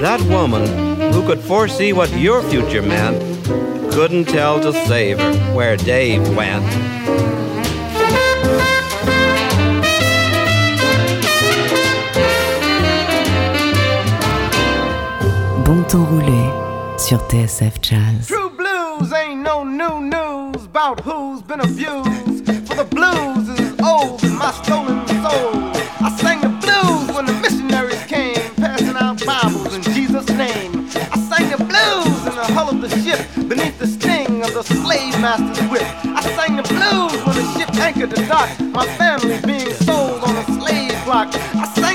That 0.02 0.20
woman, 0.28 0.66
who 1.12 1.26
could 1.26 1.40
foresee 1.40 1.92
what 1.92 2.12
your 2.12 2.42
future 2.42 2.82
meant, 2.82 3.18
couldn't 3.92 4.26
tell 4.26 4.60
to 4.60 4.72
save 4.86 5.18
her 5.18 5.32
where 5.54 5.76
Dave 5.78 6.36
went. 6.36 6.64
Bon 15.66 15.82
temps 15.82 16.04
roulé 16.04 16.44
sur 16.96 17.18
TSF 17.28 17.74
Jazz. 17.82 18.28
True 18.28 18.50
blues 18.56 19.12
ain't 19.12 19.42
no 19.42 19.64
new 19.64 20.00
news 20.00 20.64
about 20.64 21.00
who's 21.00 21.42
been 21.42 21.58
abused. 21.58 22.46
For 22.68 22.76
the 22.76 22.84
blues 22.84 23.48
is 23.58 23.74
old 23.82 24.22
in 24.22 24.38
my 24.38 24.52
stolen 24.62 25.04
soul. 25.08 25.72
I 26.00 26.16
sang 26.20 26.40
the 26.40 26.54
blues 26.62 27.16
when 27.16 27.26
the 27.26 27.32
missionaries 27.42 28.00
came, 28.06 28.54
passing 28.54 28.94
out 28.94 29.26
Bibles 29.26 29.74
in 29.74 29.82
Jesus' 29.82 30.28
name. 30.28 30.86
I 31.10 31.18
sang 31.18 31.50
the 31.50 31.58
blues 31.58 32.20
in 32.30 32.36
the 32.36 32.46
hull 32.54 32.68
of 32.68 32.80
the 32.80 32.88
ship, 33.02 33.26
beneath 33.48 33.76
the 33.80 33.88
sting 33.88 34.44
of 34.44 34.54
the 34.54 34.62
slave 34.62 35.20
master's 35.20 35.68
whip. 35.68 35.82
I 36.04 36.22
sang 36.36 36.54
the 36.54 36.62
blues 36.62 37.18
when 37.26 37.34
the 37.34 37.58
ship 37.58 37.74
anchored 37.74 38.10
the 38.10 38.24
dock, 38.28 38.48
my 38.60 38.86
family 38.94 39.40
being 39.44 39.74
sold 39.82 40.22
on 40.22 40.36
a 40.36 40.44
slave 40.44 40.94
block. 41.04 41.34
I 41.34 41.66
sang 41.74 41.85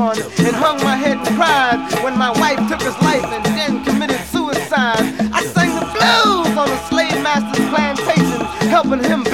firstborn, 0.00 0.46
and 0.46 0.56
hung 0.56 0.76
my 0.82 0.96
head 0.96 1.18
and 1.18 1.36
cried 1.36 2.04
when 2.04 2.16
my 2.16 2.30
wife 2.30 2.58
took 2.68 2.82
his 2.82 2.96
life 3.02 3.24
and 3.24 3.44
then 3.56 3.84
committed 3.84 4.20
suicide. 4.26 5.04
I 5.32 5.42
sang 5.44 5.74
the 5.74 5.86
blues 5.92 6.56
on 6.56 6.68
a 6.70 6.78
slave 6.88 7.22
master's 7.22 7.68
plantation, 7.68 8.40
helping 8.68 9.02
him 9.04 9.24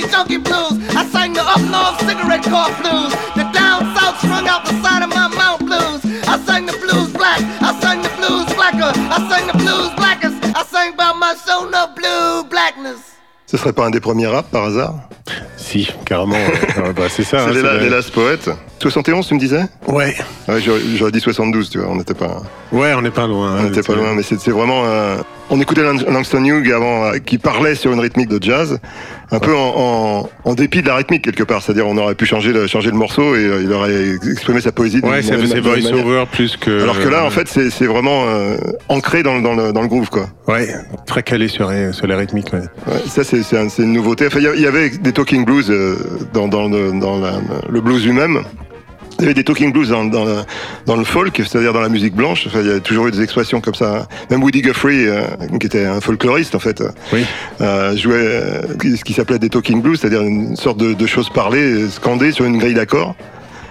blues, 0.00 0.10
funky 0.10 0.38
junky 0.38 0.38
blues. 0.44 0.96
I 0.96 1.04
sang 1.06 1.32
the 1.32 1.42
up 1.42 1.60
north 1.70 1.98
cigarette 2.06 2.42
car 2.44 2.68
blues, 2.80 3.12
the 3.36 3.44
down 3.52 3.94
south 3.96 4.18
strung 4.18 4.46
out 4.48 4.64
the 4.64 4.74
side 4.82 5.02
of 5.02 5.10
my 5.10 5.28
mount 5.28 5.60
blues. 5.66 6.00
I 6.28 6.38
sang 6.46 6.66
the 6.66 6.76
blues 6.78 7.08
black, 7.12 7.40
I 7.62 7.78
sang 7.80 8.02
the 8.02 8.10
blues 8.18 8.46
blacker, 8.54 8.92
I 8.94 9.18
sang 9.28 9.46
the 9.46 9.56
blues 9.58 9.90
blackest, 9.96 10.36
I 10.56 10.64
sang 10.64 10.92
about 10.94 11.16
my 11.18 11.34
shown 11.46 11.74
up 11.74 11.94
blue 11.96 12.44
blackness. 12.50 12.98
Ce 13.46 13.56
serait 13.56 13.72
pas 13.72 13.86
un 13.86 13.90
des 13.90 14.00
premiers 14.00 14.26
rap 14.26 14.50
par 14.50 14.64
hasard? 14.64 14.94
Si, 15.56 15.88
carrément. 16.04 16.36
euh, 16.36 16.92
bah, 16.96 17.04
c'est 17.08 17.24
ça. 17.24 17.44
hein, 17.44 17.50
C'est 17.50 17.62
le- 17.62 17.78
les 17.88 18.02
Poets. 18.12 18.54
71, 18.82 19.26
tu 19.26 19.34
me 19.34 19.38
disais? 19.40 19.64
Ouais. 19.86 20.14
Ouais, 20.46 20.60
j'aurais 20.60 21.10
dit 21.12 21.20
72, 21.20 21.70
tu 21.70 21.78
vois, 21.78 21.88
on 21.90 21.96
n'était 21.96 22.12
pas, 22.12 22.42
Ouais, 22.72 22.92
on 22.92 23.00
n'est 23.00 23.10
pas 23.10 23.26
loin. 23.26 23.54
on 23.54 23.56
hein, 23.56 23.62
n'était 23.62 23.82
pas 23.82 23.94
loin, 23.94 24.12
mais 24.14 24.22
c'est 24.22 24.38
c'est 24.38 24.50
vraiment 24.50 24.84
un, 24.84 25.16
on 25.50 25.60
écoutait 25.60 25.82
Lang- 25.82 26.04
Langston 26.08 26.44
Hughes 26.44 26.72
avant, 26.72 27.04
euh, 27.06 27.18
qui 27.18 27.38
parlait 27.38 27.74
sur 27.74 27.92
une 27.92 28.00
rythmique 28.00 28.28
de 28.28 28.42
jazz, 28.42 28.78
un 29.30 29.38
peu 29.38 29.54
en, 29.54 29.72
en- 29.76 30.28
en 30.44 30.54
dépit 30.54 30.82
de 30.82 30.86
la 30.88 30.96
rythmique 30.96 31.22
quelque 31.24 31.42
part. 31.42 31.62
C'est-à-dire, 31.62 31.86
on 31.86 31.96
aurait 31.96 32.14
pu 32.14 32.26
changer 32.26 32.52
le, 32.52 32.66
changer 32.66 32.90
le 32.90 32.96
morceau 32.96 33.34
et 33.36 33.44
euh, 33.44 33.62
il 33.62 33.72
aurait 33.72 34.10
exprimé 34.30 34.60
sa 34.60 34.72
poésie. 34.72 35.00
Ouais, 35.02 35.22
c'est 35.22 35.34
voice-over 35.92 36.24
plus 36.30 36.56
que. 36.56 36.82
Alors 36.82 36.98
que 36.98 37.08
là, 37.08 37.24
en 37.24 37.30
fait, 37.30 37.48
c'est 37.48 37.86
vraiment 37.86 38.24
euh, 38.28 38.56
ancré 38.88 39.22
dans, 39.22 39.36
le- 39.36 39.42
dans, 39.42 39.54
le, 39.54 39.72
dans 39.72 39.82
le 39.82 39.88
groove, 39.88 40.10
quoi. 40.10 40.28
Ouais, 40.46 40.68
très 41.06 41.22
calé 41.22 41.48
sur, 41.48 41.70
sur 41.92 42.06
la 42.06 42.16
rythmique. 42.16 42.52
Ouais. 42.52 42.60
Ouais, 42.86 43.00
ça, 43.06 43.24
c'est 43.24 43.42
c'est 43.42 43.58
un- 43.58 43.68
c'est 43.68 43.82
une 43.82 43.92
nouveauté. 43.92 44.26
Enfin, 44.26 44.38
il 44.40 44.44
y 44.44 44.48
a- 44.48 44.54
il 44.54 44.62
y 44.62 44.66
avait 44.66 44.90
des 44.90 45.12
talking 45.12 45.44
blues 45.44 45.70
euh, 45.70 45.96
dans, 46.32 46.48
dans, 46.48 46.68
le, 46.68 46.92
dans 46.98 47.18
la- 47.18 47.40
le 47.68 47.80
blues 47.80 48.04
lui-même. 48.06 48.42
Il 49.18 49.22
y 49.22 49.24
avait 49.24 49.34
des 49.34 49.42
talking 49.42 49.72
blues 49.72 49.88
dans, 49.88 50.04
dans, 50.04 50.24
le, 50.24 50.36
dans 50.86 50.94
le 50.96 51.02
folk, 51.04 51.34
c'est-à-dire 51.36 51.72
dans 51.72 51.80
la 51.80 51.88
musique 51.88 52.14
blanche. 52.14 52.44
Enfin, 52.46 52.60
il 52.60 52.68
y 52.68 52.70
a 52.72 52.78
toujours 52.78 53.08
eu 53.08 53.10
des 53.10 53.20
expressions 53.20 53.60
comme 53.60 53.74
ça. 53.74 54.06
Même 54.30 54.42
Woody 54.44 54.62
Guthrie, 54.62 55.08
euh, 55.08 55.22
qui 55.58 55.66
était 55.66 55.84
un 55.84 56.00
folkloriste 56.00 56.54
en 56.54 56.60
fait, 56.60 56.82
Oui. 57.12 57.24
euh, 57.60 57.96
jouait 57.96 58.14
euh, 58.14 58.62
ce 58.96 59.02
qui 59.02 59.12
s'appelait 59.12 59.40
des 59.40 59.48
talking 59.48 59.82
blues, 59.82 59.98
c'est-à-dire 60.00 60.22
une 60.22 60.54
sorte 60.54 60.78
de, 60.78 60.92
de 60.92 61.06
choses 61.06 61.30
parlées, 61.30 61.58
euh, 61.82 61.88
scandées 61.88 62.30
sur 62.30 62.44
une 62.44 62.58
grille 62.58 62.74
d'accords. 62.74 63.16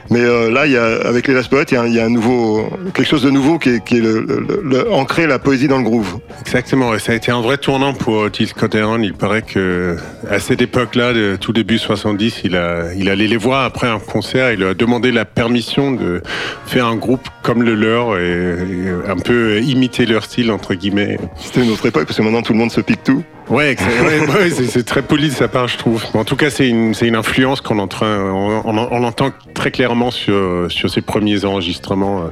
Mais 0.09 0.21
euh, 0.21 0.49
là, 0.51 0.65
il 0.65 0.71
y 0.73 0.77
a, 0.77 0.85
avec 1.05 1.27
les 1.27 1.33
Last 1.33 1.49
Poets, 1.49 1.65
il 1.71 1.75
y 1.75 1.77
a, 1.77 1.81
un- 1.81 1.87
il 1.87 1.93
y 1.93 1.99
a 1.99 2.05
un 2.05 2.09
nouveau, 2.09 2.69
quelque 2.93 3.07
chose 3.07 3.23
de 3.23 3.29
nouveau 3.29 3.59
qui 3.59 3.69
est, 3.69 3.83
qui 3.83 3.97
est 3.97 4.01
le, 4.01 4.21
le- 4.21 4.61
le- 4.63 4.91
ancrer 4.91 5.27
la 5.27 5.39
poésie 5.39 5.67
dans 5.67 5.77
le 5.77 5.83
groove. 5.83 6.19
Exactement, 6.41 6.93
et 6.93 6.99
ça 6.99 7.11
a 7.11 7.15
été 7.15 7.31
un 7.31 7.41
vrai 7.41 7.57
tournant 7.57 7.93
pour 7.93 8.15
Otis 8.15 8.51
Cotteron. 8.55 8.99
Il 9.01 9.13
paraît 9.13 9.41
que 9.41 9.97
à 10.29 10.39
cette 10.39 10.61
époque-là, 10.61 11.13
tout 11.39 11.53
début 11.53 11.77
70, 11.77 12.41
il 12.43 12.55
a, 12.55 12.93
il 12.95 13.09
allait 13.09 13.27
les 13.27 13.37
voir 13.37 13.63
après 13.65 13.87
un 13.87 13.99
concert. 13.99 14.51
Il 14.51 14.59
leur 14.61 14.71
a 14.71 14.73
demandé 14.73 15.11
la 15.11 15.25
permission 15.25 15.91
de 15.91 16.21
faire 16.65 16.85
un 16.85 16.95
groupe 16.95 17.27
comme 17.43 17.63
le 17.63 17.75
leur 17.75 18.17
et, 18.17 18.55
et 18.55 19.09
un 19.09 19.15
peu 19.17 19.59
imiter 19.61 20.05
leur 20.05 20.23
style 20.23 20.51
entre 20.51 20.73
guillemets. 20.73 21.17
C'était 21.37 21.63
une 21.63 21.71
autre 21.71 21.85
époque 21.85 22.05
parce 22.05 22.17
que 22.17 22.21
maintenant 22.23 22.41
tout 22.41 22.53
le 22.53 22.59
monde 22.59 22.71
se 22.71 22.81
pique 22.81 23.03
tout. 23.03 23.23
Ouais, 23.49 23.75
c'est 23.77 24.77
ouais, 24.77 24.83
très 24.83 25.01
poli 25.01 25.29
de 25.29 25.33
sa 25.33 25.47
part, 25.47 25.67
je 25.69 25.77
trouve. 25.77 26.03
En 26.13 26.25
tout 26.25 26.35
cas, 26.35 26.49
c'est 26.49 26.67
une, 26.67 26.93
influence 27.15 27.61
qu'on 27.61 27.79
on, 27.79 27.87
on- 28.03 28.87
on 28.91 29.03
entend 29.03 29.31
très 29.53 29.71
clairement 29.71 30.11
sur, 30.11 30.65
sur 30.69 30.89
ses 30.89 31.01
premiers 31.01 31.45
enregistrements, 31.45 32.23
euh, 32.23 32.27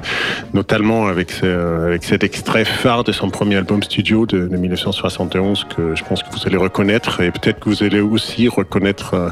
notamment 0.53 1.07
avec, 1.07 1.31
ce- 1.31 1.85
avec 1.87 2.03
cet 2.03 2.23
extrait 2.25 2.65
phare 2.65 3.03
de 3.05 3.13
son 3.13 3.29
premier 3.29 3.55
album 3.55 3.81
studio 3.81 4.25
de, 4.25 4.47
de 4.47 4.57
1971 4.57 5.65
que 5.75 5.95
je 5.95 6.03
pense 6.03 6.21
que 6.21 6.29
vous 6.31 6.45
allez 6.45 6.57
reconnaître 6.57 7.21
et 7.21 7.31
peut-être 7.31 7.59
que 7.61 7.69
vous 7.69 7.83
allez 7.83 8.01
aussi 8.01 8.49
reconnaître 8.49 9.13
euh, 9.13 9.29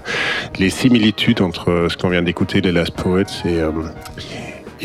les 0.60 0.70
similitudes 0.70 1.42
entre 1.42 1.70
euh, 1.70 1.90
ce 1.90 1.98
qu'on 1.98 2.10
vient 2.10 2.22
d'écouter 2.24 2.62
des 2.62 2.72
Last 2.72 2.92
Poets 2.96 3.24
et 3.46 3.60
euh, 3.60 3.72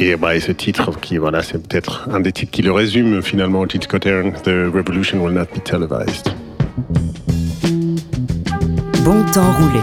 et, 0.01 0.15
bah, 0.15 0.37
et 0.37 0.41
ce 0.41 0.53
titre, 0.53 0.93
qui 1.01 1.17
voilà, 1.19 1.43
c'est 1.43 1.59
peut-être 1.67 2.09
un 2.13 2.21
des 2.21 2.31
titres 2.31 2.53
qui 2.53 2.63
le 2.63 2.71
résume 2.71 3.21
finalement, 3.21 3.61
Otis 3.61 3.81
Cotteron, 3.81 4.31
The 4.45 4.73
Revolution 4.73 5.19
Will 5.25 5.35
Not 5.35 5.47
Be 5.55 5.63
Televised. 5.65 6.29
Bon 9.05 9.25
temps 9.33 9.53
roulé 9.59 9.81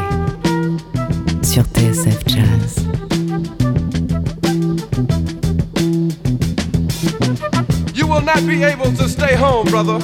sur 1.44 1.64
TSF 1.64 2.24
Jazz. 2.26 2.86
You 7.94 8.08
will 8.08 8.22
not 8.22 8.46
be 8.48 8.64
able 8.64 8.94
to 8.94 9.10
stay 9.10 9.36
home, 9.36 9.68
brother. 9.68 10.00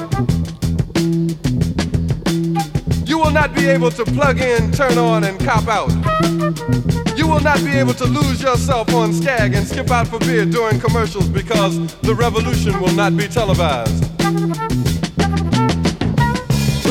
You 3.05 3.19
will 3.19 3.31
not 3.31 3.53
be 3.55 3.67
able 3.67 3.91
to 3.91 4.03
plug 4.03 4.41
in, 4.41 4.71
turn 4.71 4.97
on, 4.97 5.23
and 5.23 5.39
cop 5.45 5.67
out. 5.69 5.91
You 7.17 7.27
will 7.27 7.41
not 7.41 7.63
be 7.63 7.77
able 7.77 7.93
to 7.93 8.05
lose 8.05 8.41
yourself 8.41 8.93
on 8.93 9.13
Skag 9.13 9.53
and 9.53 9.65
skip 9.65 9.91
out 9.91 10.07
for 10.07 10.19
beer 10.19 10.45
during 10.45 10.79
commercials 10.79 11.29
because 11.29 11.77
the 12.01 12.13
revolution 12.13 12.79
will 12.81 12.93
not 12.93 13.15
be 13.15 13.27
televised. 13.29 14.70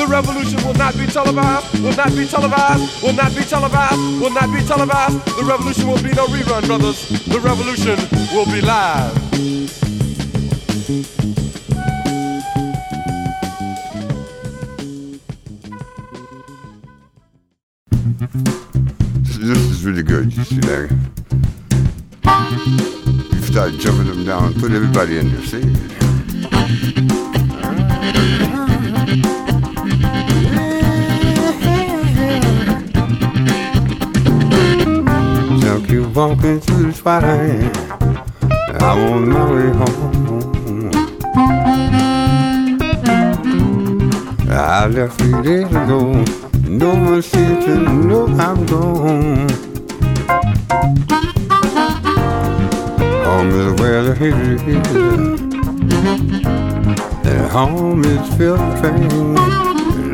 The 0.00 0.06
revolution 0.06 0.64
will 0.66 0.72
not 0.72 0.96
be 0.96 1.04
televised, 1.06 1.78
will 1.82 1.94
not 1.94 2.16
be 2.16 2.26
televised, 2.26 3.02
will 3.02 3.12
not 3.12 3.36
be 3.36 3.42
televised, 3.42 4.00
will 4.18 4.30
not 4.30 4.50
be 4.50 4.64
televised. 4.66 5.26
The 5.36 5.44
revolution 5.44 5.88
will 5.88 6.02
be 6.02 6.12
no 6.14 6.26
rerun, 6.28 6.64
brothers. 6.66 7.06
The 7.26 7.38
revolution 7.38 7.98
will 8.32 8.46
be 8.46 8.62
live. 8.62 9.14
This, 19.38 19.58
is 19.58 19.84
really 19.84 20.02
good. 20.02 20.34
You 20.34 20.44
see 20.44 20.60
that? 20.60 20.90
You 23.34 23.42
start 23.42 23.74
jumping 23.74 24.06
them 24.06 24.24
down, 24.24 24.54
put 24.54 24.72
everybody 24.72 25.18
in 25.18 25.30
there. 25.30 25.44
See? 25.44 25.99
Walking 36.20 36.60
through 36.60 36.92
the 36.92 36.98
twilight. 37.00 37.76
I'm 38.82 38.98
on 39.10 39.22
my 39.30 39.40
way 39.50 39.70
home. 39.80 40.90
I 44.50 44.86
left 44.88 45.18
three 45.18 45.40
days 45.42 45.68
ago. 45.68 46.00
No 46.68 46.90
one 46.90 47.22
seems 47.22 47.64
to 47.64 47.74
know 47.78 48.26
I'm 48.26 48.66
gone. 48.66 49.48
Home 53.24 53.50
is 53.62 53.80
where 53.80 54.02
the 54.02 54.14
hatred 54.14 54.60
is. 54.68 54.88
And 57.24 57.50
home 57.50 58.04
is 58.04 58.34
filled 58.36 58.60
with 58.60 58.82
pain. 58.82 59.36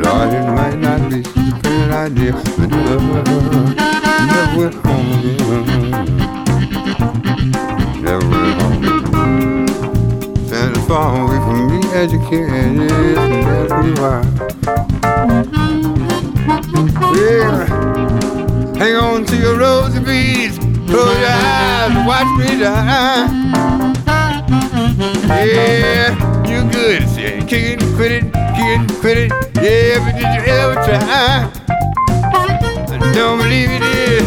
Lord, 0.02 0.32
it 0.32 0.46
might 0.54 0.78
not 0.78 1.10
be 1.10 1.24
such 1.24 1.36
a 1.36 1.60
bad 1.62 1.90
idea, 2.12 2.32
but 2.32 2.70
never, 2.70 3.95
went 4.56 4.74
home 4.74 5.12
again. 5.12 5.36
Home 10.48 10.74
far 10.88 11.20
away 11.20 11.38
from 11.44 11.58
me, 11.70 11.80
that's 13.44 13.72
me 13.84 13.90
why. 14.00 14.22
Yeah, 17.14 17.66
hang 18.78 18.96
on 18.96 19.24
to 19.26 19.36
your 19.36 19.58
rosy 19.58 20.00
beads, 20.00 20.58
close 20.88 21.18
your 21.18 21.28
eyes, 21.28 22.06
watch 22.06 22.30
me 22.38 22.58
die. 22.58 23.28
Yeah, 25.28 26.14
you 26.48 26.70
good, 26.70 27.08
say, 27.10 27.40
kick 27.46 27.78
it, 27.78 27.80
quit 27.94 28.12
it, 28.12 28.32
quit 29.00 29.18
it. 29.18 29.32
Yeah, 29.56 29.98
but 30.02 30.14
did 30.16 30.30
you 30.34 30.42
ever 30.50 30.74
try? 30.84 31.65
Don't 33.16 33.38
believe 33.38 33.70
you 33.70 33.78
did. 33.78 34.24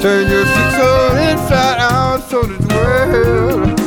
Turn 0.00 0.28
your 0.28 0.44
sick 0.44 0.70
soul 0.76 1.16
inside 1.28 1.78
out 1.78 2.28
so 2.28 2.42
that 2.42 2.60
the 2.60 2.74
world, 2.74 3.78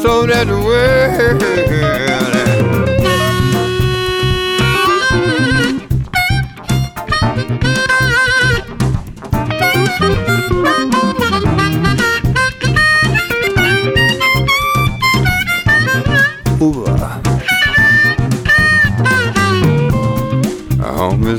so 0.00 0.26
that 0.26 0.46
the 0.46 0.54
world. 0.54 0.98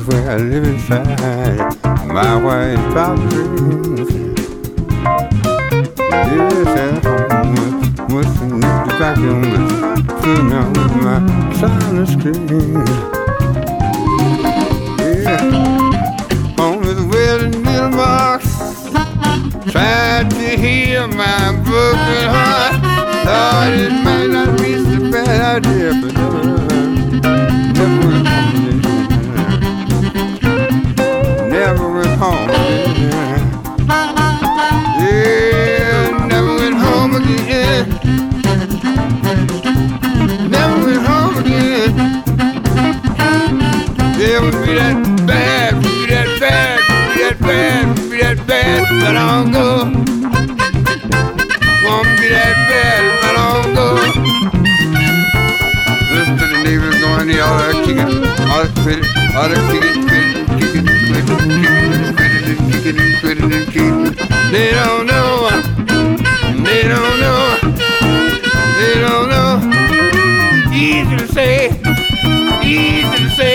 Where 0.09 0.31
I 0.31 0.37
live 0.37 0.65
inside 0.65 1.57
my 2.07 2.35
white 2.43 2.81
boundaries. 2.95 4.09
Yes, 6.09 7.03
home 7.05 7.53
with 8.15 8.33
the 8.39 8.95
vacuum 8.97 9.43
out 10.53 10.69
with 10.75 10.95
my 11.03 11.19
silent 11.59 12.09
scream. 12.09 12.47
Yeah, 15.23 15.43
home 16.57 16.83
is 16.83 17.01
where 17.11 17.37
the 17.37 17.47
needle 17.49 17.89
marks 17.89 18.51
tried 19.71 20.25
to 20.31 20.49
heal 20.57 21.07
my 21.07 21.51
broken 21.63 22.25
heart. 22.33 22.75
Thought 23.25 23.73
it 23.73 23.93
might 24.03 24.27
not 24.27 24.57
be 24.57 24.73
a 24.73 25.11
bad 25.11 25.65
idea, 25.65 25.89
but 26.01 26.13
never, 26.13 26.43
never 27.73 27.98
that 48.89 48.97
bad, 48.97 49.01
but 49.01 49.15
I 49.15 49.29
don't 49.35 49.51
go. 49.51 49.67
Won't 51.85 52.09
be 52.19 52.27
that 52.29 52.55
bad, 52.69 53.01
but 53.21 53.35
I 53.35 53.53
don't 53.53 53.73
go. 53.75 53.87
Listen 56.13 56.35
to 56.37 56.45
the 56.47 56.57
neighbors 56.63 56.97
going, 56.99 57.29
all 57.39 57.57
that 57.57 57.75
kicking, 57.85 58.11
all 58.49 58.63
that 58.63 58.73
quit 58.81 58.99
it, 58.99 59.05
all 59.35 59.47
that 59.49 59.61
kicking, 59.71 60.03
quit 60.07 60.25
it, 60.25 60.45
kicking, 60.59 60.87
quit 61.07 61.21
it, 61.21 61.37
kicking, 61.37 62.15
quit 62.17 62.33
it, 62.49 62.57
kicking, 62.71 62.99
quit 63.19 63.37
it, 63.37 63.43
and 63.43 63.67
kicking. 63.67 63.99
They 64.51 64.69
don't 64.73 65.05
know, 65.05 65.31
they 66.63 66.83
don't 66.83 67.17
know, 67.19 67.41
they 68.79 68.95
don't 69.05 69.27
know. 69.29 69.49
Easy 70.73 71.15
to 71.17 71.27
say, 71.27 71.69
easy 72.63 73.17
to 73.23 73.29
say. 73.35 73.48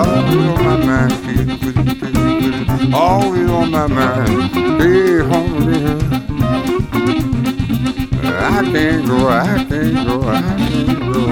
Always 0.00 0.36
on 0.48 0.64
my 0.64 0.76
mind, 0.86 1.12
quit, 1.22 1.46
quit, 1.60 1.98
quit. 1.98 2.94
Always 2.94 3.50
on 3.50 3.70
my 3.70 3.86
mind. 3.86 4.28
Hey, 4.80 5.20
again. 5.20 6.00
I 8.22 8.62
can't 8.72 9.06
go, 9.06 9.28
I 9.28 9.64
can't 9.68 10.06
go, 10.06 10.22
I 10.22 10.40
can't 10.58 11.12
go. 11.12 11.22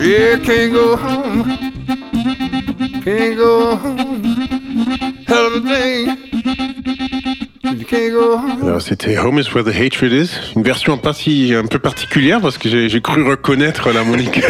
Yeah, 0.00 0.38
can't 0.38 0.72
go 0.72 0.96
home. 0.96 1.44
Can't 3.02 3.36
go 3.36 3.76
home. 3.76 4.22
Hell 5.26 5.46
of 5.46 5.54
a 5.54 5.60
thing. 5.68 6.02
You 7.78 7.84
can't 7.84 8.12
go 8.12 8.38
home. 8.38 8.80
C'était 8.80 9.16
Home 9.16 9.38
is 9.38 9.52
where 9.54 9.64
the 9.64 9.72
hatred 9.72 10.12
is, 10.12 10.30
une 10.56 10.62
version 10.62 10.98
pas 10.98 11.12
si 11.14 11.54
un 11.54 11.66
peu 11.66 11.78
particulière 11.78 12.40
parce 12.40 12.58
que 12.58 12.68
j'ai 12.68 13.00
cru 13.00 13.22
reconnaître 13.22 13.92
l'harmonica. 13.92 14.42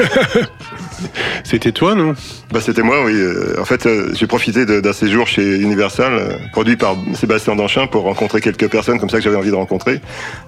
c'était 1.45 1.73
toi, 1.73 1.95
non? 1.95 2.15
Bah, 2.55 2.61
c'était 2.61 2.83
moi, 2.83 3.05
oui. 3.05 3.13
Euh, 3.15 3.57
En 3.61 3.65
fait, 3.65 3.85
euh, 3.87 4.11
j'ai 4.15 4.29
profité 4.29 4.65
d'un 4.65 4.93
séjour 4.93 5.27
chez 5.27 5.57
Universal, 5.59 6.13
euh, 6.15 6.29
produit 6.53 6.77
par 6.77 6.97
Sébastien 7.15 7.57
Danchin, 7.57 7.89
pour 7.89 8.05
rencontrer 8.05 8.41
quelques 8.41 8.69
personnes 8.71 9.01
comme 9.01 9.11
ça 9.11 9.19
que 9.19 9.25
j'avais 9.25 9.37
envie 9.37 9.51
de 9.51 9.57
rencontrer, 9.57 10.01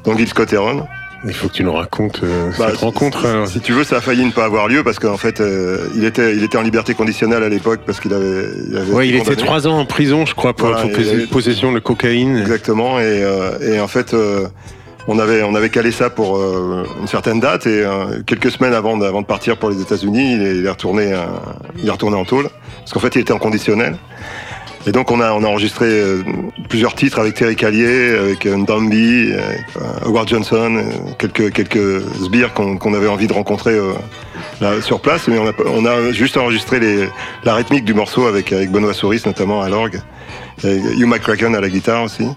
dont 0.05 0.17
Gil 0.17 0.29
Scott 0.29 0.53
Heron. 0.53 0.87
Il 1.27 1.35
faut 1.35 1.49
que 1.49 1.55
tu 1.55 1.65
nous 1.65 1.73
racontes 1.73 2.21
euh, 2.23 2.51
Bah, 2.59 2.67
cette 2.69 2.79
si- 2.79 2.85
rencontre. 2.85 3.21
si, 3.23 3.27
alors. 3.27 3.49
si 3.49 3.59
tu 3.59 3.73
veux, 3.73 3.83
ça 3.83 3.97
a 3.97 4.01
failli 4.01 4.25
ne 4.25 4.31
pas 4.31 4.45
avoir 4.45 4.69
lieu 4.69 4.85
parce 4.85 5.01
qu'en 5.01 5.17
fait, 5.17 5.41
euh, 5.41 5.89
il 5.97 6.05
était, 6.05 6.37
il 6.37 6.45
était 6.45 6.57
en 6.59 6.63
liberté 6.63 6.95
conditionnelle 6.95 7.43
à 7.43 7.49
l'époque 7.49 7.81
parce 7.85 7.99
qu'il 7.99 8.13
avait, 8.15 8.45
il 8.71 8.77
avait 8.77 8.93
Ouais, 8.93 9.09
été 9.09 9.17
il 9.17 9.23
était 9.23 9.35
trois 9.35 9.67
ans 9.67 9.77
en 9.79 9.85
prison, 9.87 10.27
je 10.27 10.35
crois, 10.37 10.55
pour, 10.55 10.69
Voilà, 10.69 10.83
pour 10.83 10.91
et- 10.91 10.95
pos- 11.03 11.19
et- 11.19 11.27
possession 11.27 11.73
de 11.73 11.81
cocaïne. 11.81 12.37
Exactement. 12.39 13.01
Et, 13.01 13.03
euh, 13.25 13.59
et 13.75 13.81
en 13.81 13.89
fait, 13.89 14.15
on 15.09 15.19
avait, 15.19 15.43
on 15.43 15.55
avait 15.55 15.71
calé 15.71 15.93
ça 15.93 16.11
pour 16.11 16.37
euh, 16.39 16.85
une 17.01 17.07
certaine 17.07 17.41
date 17.41 17.67
et 17.67 17.83
euh, 17.85 18.23
quelques 18.27 18.51
semaines 18.51 18.75
avant, 18.75 18.97
de- 18.97 19.05
avant 19.07 19.23
de 19.23 19.27
partir 19.27 19.57
pour 19.57 19.71
les 19.71 19.81
États-Unis, 19.81 20.35
il, 20.35 20.67
est- 20.67 20.69
retourné, 20.69 21.13
euh, 21.13 21.19
il 21.79 21.87
est 21.89 21.91
retourné 21.93 22.17
en 22.17 22.25
tôle 22.25 22.49
parce 22.81 22.93
qu'en 22.93 23.01
fait, 23.01 23.15
il 23.15 23.21
était 23.21 23.33
en 23.33 23.39
conditionnel. 23.39 23.97
Et 24.89 24.93
donc 24.93 25.11
on 25.11 25.21
a, 25.21 25.33
on 25.33 25.43
a 25.43 25.49
enregistré 25.49 25.87
euh, 25.89 26.23
plusieurs 26.69 26.95
titres 26.95 27.19
avec 27.19 27.35
Terry 27.35 27.57
Callier, 27.57 28.17
avec 28.17 28.47
euh, 28.47 28.57
Ndambi, 28.57 29.33
euh, 29.33 29.41
Howard 30.05 30.29
Johnson, 30.29 30.81
quelques, 31.19 31.53
quelques 31.53 32.03
sbires 32.25 32.55
qu'on 32.55 32.95
avait 32.95 33.09
envie 33.09 33.27
de 33.27 33.33
rencontrer 33.33 33.77
là, 34.61 34.81
sur 34.83 35.01
place. 35.01 35.27
Mais 35.27 35.39
on 35.39 35.49
a, 35.49 35.53
on 35.67 35.85
a 35.87 36.13
juste 36.13 36.37
enregistré 36.37 36.79
les, 36.79 37.09
la 37.45 37.55
rythmique 37.55 37.85
du 37.85 37.95
morceau 37.95 38.27
avec, 38.27 38.53
avec 38.53 38.71
Benoît 38.71 38.95
Souris 38.95 39.23
notamment 39.27 39.61
à 39.61 39.69
l'orgue, 39.69 40.01
Hugh 40.65 41.07
McCracken 41.07 41.55
à 41.57 41.61
la 41.61 41.69
guitare 41.69 42.05
aussi. 42.05 42.29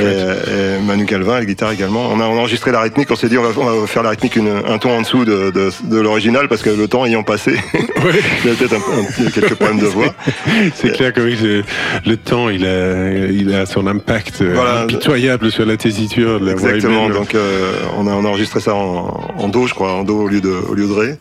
Et, 0.00 0.02
et 0.02 0.82
Manu 0.86 1.04
Calvin 1.06 1.34
la 1.38 1.44
guitare 1.44 1.72
également. 1.72 2.08
On 2.12 2.20
a, 2.20 2.24
on 2.24 2.36
a 2.36 2.40
enregistré 2.40 2.72
la 2.72 2.80
rythmique, 2.80 3.10
on 3.10 3.16
s'est 3.16 3.28
dit 3.28 3.36
on 3.38 3.42
va, 3.42 3.50
on 3.60 3.80
va 3.82 3.86
faire 3.86 4.02
la 4.02 4.10
rythmique 4.10 4.36
une- 4.36 4.62
un 4.66 4.78
ton 4.78 4.90
en 4.96 5.02
dessous 5.02 5.24
de, 5.24 5.50
de, 5.50 5.70
de 5.84 6.00
l'original 6.00 6.48
parce 6.48 6.62
que 6.62 6.70
le 6.70 6.88
temps 6.88 7.04
ayant 7.04 7.22
passé, 7.22 7.52
il 7.74 8.50
y 8.50 8.52
a 8.52 8.54
peut-être 8.56 8.74
un, 8.74 9.26
un 9.26 9.30
quelques 9.30 9.54
problèmes 9.54 9.78
de 9.80 9.86
voix. 9.86 10.14
C'est 10.74 10.92
clair 10.92 11.12
que 11.12 11.20
oui, 11.20 11.36
le 12.06 12.16
temps, 12.16 12.48
il 12.48 12.64
a, 12.66 13.26
il 13.26 13.54
a 13.54 13.66
son 13.66 13.86
impact 13.86 14.40
euh, 14.42 14.52
Voilà. 14.54 14.80
impitoyable 14.82 15.50
sur 15.50 15.66
la 15.66 15.76
tessiture 15.76 16.40
de 16.40 16.46
la 16.46 16.52
Exactement. 16.52 17.08
Donc 17.10 17.34
euh, 17.34 17.72
on, 17.98 18.06
a, 18.06 18.10
on 18.12 18.24
a 18.24 18.28
enregistré 18.28 18.60
ça 18.60 18.74
en, 18.74 19.30
en 19.36 19.48
do, 19.48 19.66
je 19.66 19.74
crois, 19.74 19.92
en 19.92 20.04
do 20.04 20.16
au 20.22 20.28
lieu 20.28 20.40
de, 20.40 20.48
au 20.50 20.74
lieu 20.74 20.86
de 20.86 20.92
ré. 20.92 21.16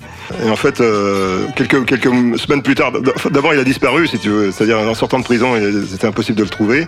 Et 0.46 0.50
en 0.50 0.56
fait, 0.56 0.80
euh, 0.82 1.46
quelques 1.56 1.86
quelques 1.86 2.10
semaines 2.40 2.62
plus 2.62 2.76
tard, 2.76 2.92
d'abord 3.32 3.54
il 3.54 3.60
a 3.60 3.64
disparu, 3.64 4.08
si 4.08 4.18
tu 4.20 4.30
veux. 4.30 4.52
C'est-à-dire 4.52 4.80
en 4.80 4.94
sortant 4.94 5.20
de 5.20 5.24
prison, 5.24 5.54
c'était 5.90 6.08
impossible 6.08 6.38
de 6.38 6.44
le 6.44 6.50
trouver. 6.50 6.88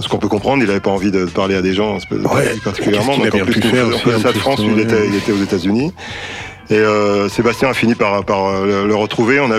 Ce 0.00 0.08
qu'on 0.08 0.18
peut 0.18 0.28
comprendre, 0.28 0.62
il 0.62 0.66
n'avait 0.66 0.80
pas 0.80 0.90
envie 0.90 1.10
de 1.12 1.24
parler 1.26 1.54
à 1.54 1.62
des 1.62 1.72
gens 1.74 1.98
particulièrement. 2.64 3.12
qu'il 3.14 3.26
a 3.26 3.30
Donc, 3.30 3.42
en 3.42 3.44
plus, 3.44 3.60
faire 3.62 3.86
en 3.86 4.20
ça 4.20 4.28
de 4.28 4.32
plus, 4.32 4.40
France, 4.40 4.58
ouais. 4.60 4.66
il 4.72 4.80
était, 4.80 5.06
il 5.06 5.14
était 5.14 5.32
aux 5.32 5.42
États-Unis. 5.42 5.92
Et 6.70 6.74
euh, 6.78 7.28
Sébastien 7.28 7.68
a 7.68 7.74
fini 7.74 7.94
par, 7.94 8.24
par 8.24 8.46
euh, 8.46 8.82
le, 8.82 8.88
le 8.88 8.94
retrouver. 8.96 9.38
On 9.38 9.50
a, 9.52 9.58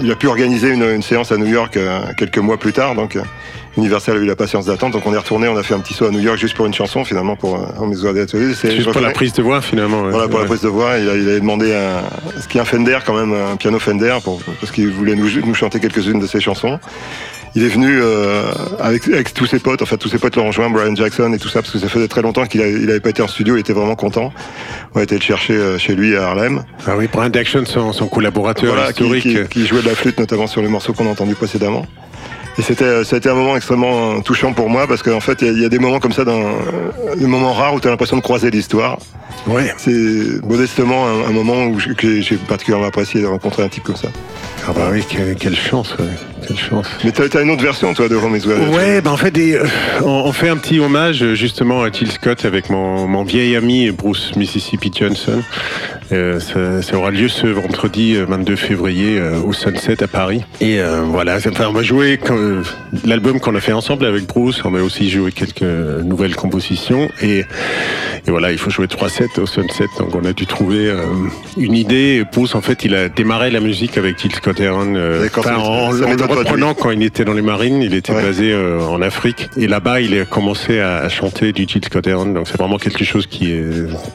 il 0.00 0.10
a 0.10 0.14
pu 0.14 0.28
organiser 0.28 0.68
une, 0.70 0.84
une 0.84 1.02
séance 1.02 1.32
à 1.32 1.36
New 1.36 1.46
York 1.46 1.76
euh, 1.76 1.98
quelques 2.16 2.38
mois 2.38 2.56
plus 2.56 2.72
tard. 2.72 2.94
Donc, 2.94 3.16
euh, 3.16 3.22
Universal 3.76 4.16
a 4.16 4.20
eu 4.20 4.24
la 4.24 4.36
patience 4.36 4.66
d'attendre. 4.66 4.92
Donc, 4.94 5.04
on 5.04 5.12
est 5.12 5.18
retourné. 5.18 5.48
On 5.48 5.56
a 5.56 5.64
fait 5.64 5.74
un 5.74 5.80
petit 5.80 5.94
saut 5.94 6.06
à 6.06 6.10
New 6.10 6.20
York 6.20 6.38
juste 6.38 6.54
pour 6.54 6.64
une 6.66 6.72
chanson, 6.72 7.04
finalement, 7.04 7.34
pour 7.34 7.56
euh, 7.56 8.22
Hatred 8.22 8.50
is. 8.50 8.54
C'est- 8.54 8.70
Juste 8.70 8.92
pour 8.92 9.00
la 9.02 9.10
prise 9.10 9.32
de 9.32 9.42
voix, 9.42 9.60
finalement. 9.60 10.02
ouais. 10.04 10.10
voilà, 10.12 10.28
pour 10.28 10.38
la 10.38 10.44
Ouais. 10.44 10.48
prise 10.48 10.62
de 10.62 10.68
voix, 10.68 10.96
il, 10.96 11.10
a, 11.10 11.16
il 11.16 11.28
avait 11.28 11.40
demandé 11.40 11.74
un, 11.74 12.04
ce 12.40 12.46
qui 12.46 12.58
est 12.58 12.60
un 12.60 12.64
Fender 12.64 12.98
quand 13.04 13.14
même, 13.14 13.34
un 13.34 13.56
piano 13.56 13.80
Fender, 13.80 14.16
pour, 14.22 14.40
parce 14.60 14.70
qu'il 14.72 14.90
voulait 14.92 15.16
nous, 15.16 15.28
nous 15.44 15.54
chanter 15.54 15.80
quelques-unes 15.80 16.20
de 16.20 16.26
ses 16.28 16.40
chansons. 16.40 16.78
Il 17.54 17.62
est 17.62 17.68
venu 17.68 18.00
euh, 18.00 18.50
avec, 18.80 19.06
avec 19.08 19.32
tous 19.34 19.46
ses 19.46 19.58
potes, 19.58 19.80
enfin 19.82 19.96
tous 19.96 20.08
ses 20.08 20.18
potes 20.18 20.34
l'ont 20.36 20.46
rejoint, 20.48 20.68
Brian 20.70 20.94
Jackson 20.94 21.32
et 21.32 21.38
tout 21.38 21.48
ça, 21.48 21.60
parce 21.62 21.72
que 21.72 21.78
ça 21.78 21.88
faisait 21.88 22.08
très 22.08 22.22
longtemps 22.22 22.46
qu'il 22.46 22.60
avait, 22.60 22.72
il 22.72 22.90
avait 22.90 23.00
pas 23.00 23.10
été 23.10 23.22
en 23.22 23.28
studio, 23.28 23.56
il 23.56 23.60
était 23.60 23.72
vraiment 23.72 23.94
content. 23.96 24.32
On 24.94 25.00
a 25.00 25.02
été 25.02 25.14
le 25.14 25.20
chercher 25.20 25.54
euh, 25.54 25.78
chez 25.78 25.94
lui 25.94 26.16
à 26.16 26.28
Harlem. 26.28 26.64
Ah 26.86 26.96
oui, 26.96 27.08
Brian 27.12 27.30
Jackson, 27.32 27.62
son, 27.66 27.92
son 27.92 28.08
collaborateur 28.08 28.74
Voilà, 28.74 28.90
historique. 28.90 29.22
qui- 29.22 29.48
qui 29.48 29.66
jouait 29.66 29.82
de 29.82 29.88
la 29.88 29.94
flûte 29.94 30.18
notamment 30.18 30.46
sur 30.46 30.62
les 30.62 30.68
morceaux 30.68 30.92
qu'on 30.92 31.06
a 31.06 31.10
entendus 31.10 31.34
précédemment. 31.36 31.86
Et 32.58 32.62
c'était, 32.62 32.84
euh, 32.84 33.04
ça 33.04 33.16
a 33.16 33.18
été 33.18 33.28
un 33.28 33.34
moment 33.34 33.56
extrêmement 33.56 34.20
touchant 34.20 34.52
pour 34.52 34.68
moi 34.70 34.86
parce 34.86 35.02
qu'en 35.02 35.20
fait, 35.20 35.42
il 35.42 35.46
y 35.46 35.50
a- 35.50 35.52
il 35.52 35.62
y, 35.62 35.64
a 35.64 35.68
des 35.68 35.78
moments 35.80 35.98
comme 35.98 36.12
ça, 36.12 36.24
dans, 36.24 36.40
euh, 36.40 37.16
des 37.16 37.26
moments 37.26 37.52
rares 37.52 37.74
où 37.74 37.80
tu 37.80 37.88
as 37.88 37.90
l'impression 37.90 38.16
de 38.16 38.22
croiser 38.22 38.50
l'histoire. 38.50 38.98
Ouais. 39.46 39.72
C'est 39.76 40.44
modestement 40.44 41.06
un, 41.08 41.28
un 41.28 41.32
moment 41.32 41.64
où 41.66 41.78
j'ai- 41.80 41.94
que 41.94 42.20
j'ai 42.20 42.36
particulièrement 42.36 42.86
apprécié 42.86 43.20
de 43.20 43.26
rencontrer 43.26 43.62
un 43.64 43.68
type 43.68 43.82
comme 43.82 43.96
ça. 43.96 44.08
Ah 44.66 44.72
bah 44.74 44.88
oui, 44.92 45.02
quelle, 45.08 45.34
quelle 45.34 45.56
chance, 45.56 45.94
ouais. 45.98 46.06
Quelle 46.46 46.58
chance. 46.58 46.86
Mais 47.04 47.10
t'as 47.12 47.38
as 47.38 47.42
une 47.42 47.50
autre 47.50 47.62
version, 47.62 47.92
toi, 47.92 48.08
de 48.08 48.16
Home 48.16 48.36
is 48.36 48.46
Where 48.46 48.70
Ouais, 48.72 49.00
ben 49.00 49.10
en 49.10 49.16
fait, 49.16 49.30
des- 49.30 49.54
euh, 49.56 49.66
on, 50.02 50.08
on 50.26 50.32
fait 50.32 50.48
un 50.48 50.56
petit 50.56 50.78
hommage 50.78 51.34
justement 51.34 51.82
à 51.82 51.90
Jill 51.90 52.10
Scott 52.12 52.44
avec 52.44 52.70
mon, 52.70 53.06
mon 53.06 53.24
vieil 53.24 53.56
ami 53.56 53.90
Bruce 53.90 54.32
Mississippi 54.36 54.90
Johnson. 54.94 55.42
Euh, 56.12 56.38
ça, 56.38 56.82
ça 56.82 56.96
aura 56.96 57.10
lieu 57.10 57.28
ce 57.28 57.46
vendredi 57.46 58.14
euh, 58.14 58.26
22 58.26 58.56
février 58.56 59.18
euh, 59.18 59.40
au 59.40 59.52
Sunset 59.52 60.02
à 60.02 60.06
Paris. 60.06 60.44
Et 60.60 60.78
voilà, 61.06 61.36
enfin, 61.36 61.66
on 61.68 61.72
va 61.72 61.82
jouer 61.82 62.18
quand- 62.24 62.36
euh, 62.44 62.62
l'album 63.04 63.40
qu'on 63.40 63.54
a 63.54 63.60
fait 63.60 63.72
ensemble 63.72 64.04
avec 64.06 64.26
Bruce. 64.26 64.62
On 64.64 64.70
va 64.70 64.82
aussi 64.82 65.10
jouer 65.10 65.32
quelques 65.32 65.62
nouvelles 65.62 66.36
compositions. 66.36 67.08
Et, 67.22 67.38
et 67.40 68.30
voilà, 68.30 68.52
il 68.52 68.58
faut 68.58 68.70
jouer 68.70 68.86
trois 68.88 69.08
sets 69.08 69.38
au 69.38 69.46
Sunset. 69.46 69.86
Donc 69.98 70.14
on 70.14 70.24
a 70.24 70.32
dû 70.32 70.46
trouver 70.46 70.88
euh, 70.88 71.02
une 71.56 71.74
idée. 71.74 72.20
Et 72.20 72.24
Bruce, 72.24 72.54
en 72.54 72.60
fait, 72.60 72.84
il 72.84 72.94
a 72.94 73.08
démarré 73.08 73.50
la 73.50 73.60
musique 73.60 73.98
avec 73.98 74.18
Jill 74.20 74.32
Scott 74.34 74.60
Heron. 74.60 74.94
euh, 74.94 75.28
enfin, 75.36 75.56
en, 75.56 75.92
ça 75.92 76.06
en 76.06 76.12
le 76.14 76.24
reprenant 76.24 76.74
quand 76.74 76.90
il 76.90 77.02
était 77.02 77.24
dans 77.24 77.34
les 77.34 77.42
marines, 77.42 77.82
il 77.82 77.94
était 77.94 78.12
Ouais. 78.12 78.22
basé 78.22 78.52
euh, 78.52 78.80
en 78.86 79.00
Afrique. 79.02 79.48
Et 79.56 79.66
là-bas, 79.66 80.00
il 80.00 80.18
a 80.20 80.24
commencé 80.24 80.78
à, 80.80 80.98
à 80.98 81.08
chanter 81.08 81.52
du 81.52 81.66
Jill 81.66 81.84
Scott 81.84 82.06
Heron. 82.06 82.26
Donc 82.26 82.46
c'est 82.48 82.58
vraiment 82.58 82.78
quelque 82.78 83.04
chose 83.04 83.26
qui 83.26 83.50
est 83.52 83.64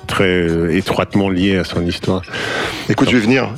très 0.08 0.48
étroitement 0.76 1.30
lié 1.30 1.58
à 1.58 1.64
son 1.64 1.86
histoire. 1.86 2.22
Écoute, 2.90 3.10
je 3.10 3.16
vais 3.18 3.22
venir. 3.24 3.50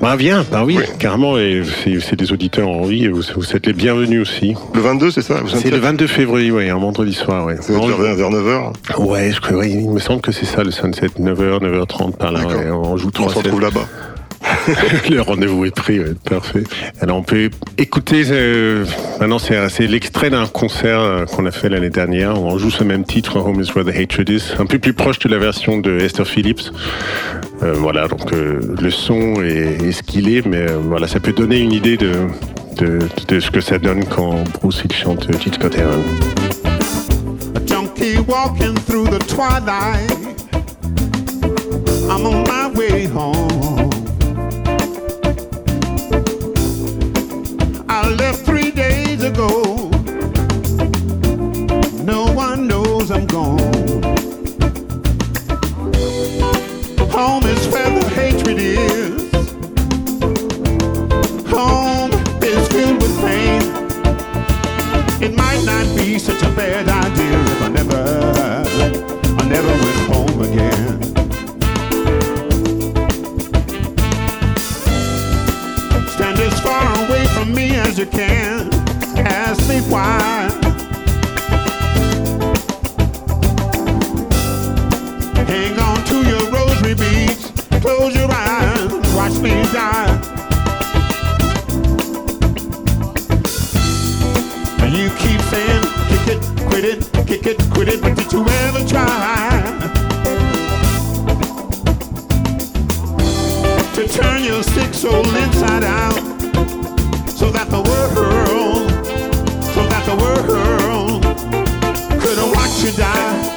Bah 0.00 0.16
viens, 0.16 0.46
bah 0.50 0.62
oui, 0.64 0.78
carrément. 0.98 1.36
Et 1.36 1.62
c'est 1.84 2.00
c'est 2.00 2.16
des 2.16 2.32
auditeurs 2.32 2.68
en 2.68 2.84
vie. 2.84 3.04
et 3.04 3.08
Vous, 3.08 3.22
vous 3.36 3.56
êtes 3.56 3.66
les 3.66 3.74
bienvenus 3.74 4.22
aussi. 4.22 4.54
Le 4.74 4.80
22, 4.80 5.10
c'est 5.10 5.20
ça 5.20 5.40
C'est 5.46 5.70
le 5.70 5.76
22 5.76 6.06
février, 6.06 6.50
oui, 6.50 6.70
un 6.70 6.78
vendredi 6.78 7.12
soir. 7.12 7.44
Va 7.46 7.52
être 7.52 7.70
vers, 7.70 8.14
vers 8.14 8.30
9h. 8.30 8.72
Ouais, 8.98 9.30
je, 9.30 9.54
ouais, 9.54 9.70
il 9.70 9.90
me 9.90 9.98
semble 10.00 10.22
que 10.22 10.32
c'est 10.32 10.46
ça 10.46 10.64
le 10.64 10.70
sunset, 10.70 11.08
9h, 11.18 11.60
9h30 11.60 12.16
par 12.16 12.32
là. 12.32 12.46
Ouais, 12.46 12.70
on 12.70 12.96
joue 12.96 13.08
On 13.08 13.10
trois 13.10 13.32
se 13.32 13.38
retrouve 13.38 13.60
là-bas. 13.60 13.86
le 15.10 15.20
rendez-vous 15.20 15.64
est 15.64 15.74
pris, 15.74 16.00
parfait. 16.28 16.64
Alors 17.00 17.16
on 17.16 17.22
peut 17.22 17.50
écouter, 17.78 18.24
euh, 18.30 18.84
maintenant 19.20 19.38
c'est 19.38 19.86
l'extrait 19.86 20.30
d'un 20.30 20.46
concert 20.46 21.00
euh, 21.00 21.24
qu'on 21.24 21.46
a 21.46 21.50
fait 21.50 21.68
l'année 21.68 21.90
dernière, 21.90 22.40
on 22.40 22.58
joue 22.58 22.70
ce 22.70 22.84
même 22.84 23.04
titre, 23.04 23.38
Home 23.38 23.60
is 23.60 23.70
Where 23.74 23.84
the 23.84 23.96
Hatred 23.96 24.28
Is, 24.28 24.54
un 24.58 24.66
peu 24.66 24.78
plus 24.78 24.92
proche 24.92 25.18
de 25.18 25.28
la 25.28 25.38
version 25.38 25.78
de 25.78 25.98
Esther 25.98 26.26
Phillips. 26.26 26.70
Euh, 27.62 27.74
voilà, 27.74 28.08
donc 28.08 28.30
le 28.32 28.90
son 28.90 29.42
est, 29.42 29.92
ce 29.92 30.02
qu'il 30.02 30.34
est, 30.34 30.46
mais 30.46 30.66
voilà, 30.82 31.06
ça 31.06 31.20
peut 31.20 31.32
donner 31.32 31.58
une 31.58 31.72
idée 31.72 31.96
de, 31.96 32.98
ce 33.28 33.50
que 33.50 33.60
ça 33.60 33.78
donne 33.78 34.04
quand 34.04 34.42
Bruce 34.60 34.82
il 34.84 34.92
chante 34.92 35.28
Scott 35.54 35.76
Heron. 35.76 36.02
Home 57.12 57.44
is 57.44 57.68
where 57.68 57.90
the 57.90 58.08
hatred 58.12 58.58
is. 58.58 59.30
Home 61.48 62.10
is 62.42 62.68
filled 62.68 63.00
with 63.00 63.20
pain. 63.20 63.62
It 65.22 65.36
might 65.36 65.62
not 65.64 65.86
be 65.96 66.18
such 66.18 66.42
a 66.42 66.50
bad 66.56 66.88
idea 66.88 67.40
if 67.40 67.62
I 67.62 67.68
never, 67.68 68.02
I 69.38 69.44
never 69.46 69.68
went 69.68 70.00
home 70.10 70.42
again. 70.42 71.00
Stand 76.08 76.40
as 76.40 76.60
far 76.60 77.06
away 77.06 77.24
from 77.26 77.54
me 77.54 77.76
as 77.76 77.96
you 77.96 78.06
can. 78.06 78.72
Ask 79.16 79.68
me 79.68 79.80
why. 79.82 80.69
Hang 85.50 85.76
on 85.80 86.04
to 86.04 86.22
your 86.28 86.48
rosary 86.52 86.94
beads. 86.94 87.50
Close 87.82 88.14
your 88.14 88.30
eyes. 88.30 88.92
Watch 89.16 89.36
me 89.40 89.50
die. 89.72 90.06
And 94.78 94.94
you 94.94 95.08
keep 95.18 95.40
saying, 95.50 95.82
kick 96.06 96.26
it, 96.34 96.40
quit 96.68 96.84
it, 96.84 97.26
kick 97.26 97.46
it, 97.46 97.58
quit 97.72 97.88
it, 97.88 98.00
but 98.00 98.14
did 98.14 98.32
you 98.32 98.46
ever 98.46 98.86
try 98.86 99.10
to 103.96 104.08
turn 104.08 104.44
your 104.44 104.62
sick 104.62 104.94
soul 104.94 105.26
inside 105.34 105.82
out 105.82 106.14
so 107.28 107.50
that 107.50 107.68
the 107.70 107.82
world, 107.90 108.88
so 109.74 109.84
that 109.88 110.04
the 110.06 110.14
world 110.14 111.24
could 112.22 112.38
watch 112.54 112.84
you 112.84 112.92
die? 112.92 113.49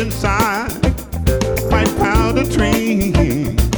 Inside 0.00 0.70
powder 1.98 2.44
trees. 2.50 3.69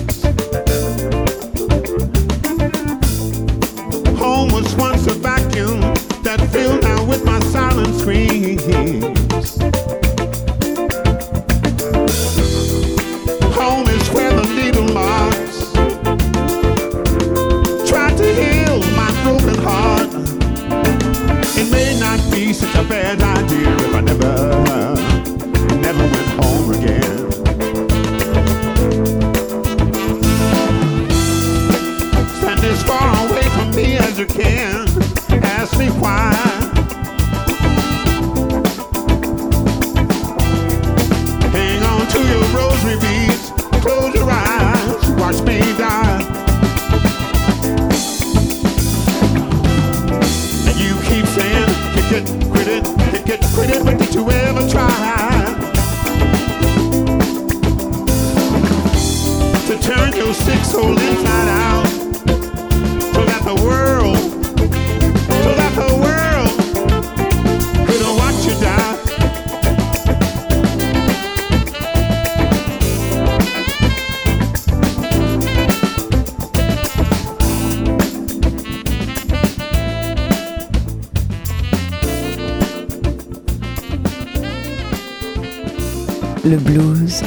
le 86.44 86.56
blues, 86.56 87.22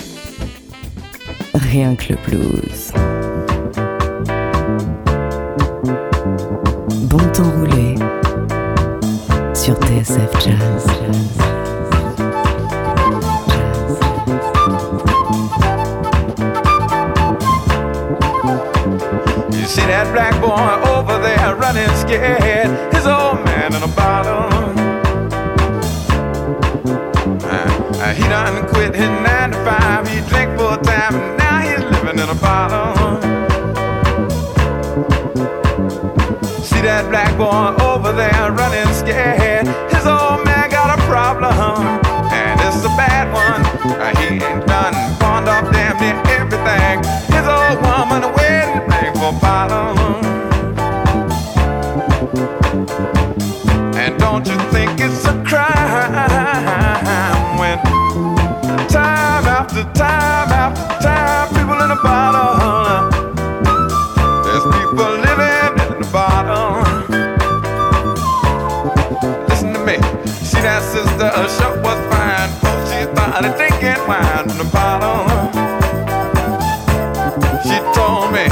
rien 1.54 1.96
que 1.96 2.14
le 2.14 2.18
blues. 2.28 2.92
Bon 7.10 7.20
temps 7.32 7.52
roulé 7.58 7.96
sur 9.54 9.76
TSF 9.76 10.32
Jazz. 10.44 10.86
You 19.52 19.66
see 19.66 19.82
that 19.88 20.12
black 20.12 20.40
boy 20.42 20.90
over 20.90 21.20
there 21.22 21.56
running 21.56 21.90
scared, 21.96 22.70
his 22.94 23.08
old 23.08 23.44
man 23.46 23.74
in 23.74 23.84
a 23.84 23.88
bottle. 23.96 24.55
He 28.16 28.24
done 28.24 28.68
quit 28.70 28.96
his 28.96 29.10
nine 29.10 29.52
to 29.52 29.58
five. 29.66 30.08
He 30.08 30.22
drink 30.30 30.58
full 30.58 30.78
time, 30.78 31.16
and 31.16 31.38
now 31.38 31.60
he's 31.60 31.84
living 31.92 32.20
in 32.20 32.30
a 32.30 32.36
bottle. 32.36 32.96
See 36.64 36.82
that 36.82 37.10
black 37.10 37.36
boy 37.38 37.76
over 37.84 38.12
there 38.14 38.52
running 38.52 38.92
scared. 38.94 39.68
His 39.92 40.06
old 40.08 40.46
man 40.46 40.70
got 40.70 40.98
a 40.98 41.02
problem, 41.04 41.54
and 42.32 42.60
it's 42.62 42.84
a 42.86 42.94
bad 42.96 43.28
one. 43.34 43.62
Uh, 44.00 44.16
he 44.18 44.44
ain't 44.44 44.66
done 44.66 44.94
pawned 45.20 45.48
off 45.50 45.72
damn 45.72 46.00
near 46.00 46.16
everything. 46.40 47.04
His 47.36 47.46
old 47.48 47.78
woman 47.84 48.24
a 48.24 48.32
wedding 48.34 48.82
ring 48.88 49.14
for 49.14 49.34
bottle. 49.42 49.96
And 53.98 54.18
don't 54.20 54.46
you 54.48 54.58
think 54.72 54.95
after 59.78 59.94
time 59.94 60.52
after 60.52 61.04
time 61.04 61.50
people 61.50 61.82
in 61.84 61.92
a 61.92 61.96
bottle? 62.02 63.12
There's 64.44 64.64
people 64.64 65.12
living 65.20 65.76
in 65.84 66.02
the 66.02 66.10
bottle. 66.14 66.80
Listen 69.50 69.74
to 69.74 69.80
me. 69.80 69.98
See 70.46 70.62
that 70.62 70.82
sister, 70.82 71.28
her 71.28 71.50
shirt 71.50 71.84
was 71.84 72.00
fine. 72.08 72.50
Oh, 72.64 72.80
she 72.88 73.04
started 73.12 73.56
drinking 73.58 74.00
wine 74.08 74.48
from 74.48 74.58
the 74.64 74.70
bottle. 74.72 75.28
She 77.68 77.78
told 77.92 78.32
me, 78.32 78.48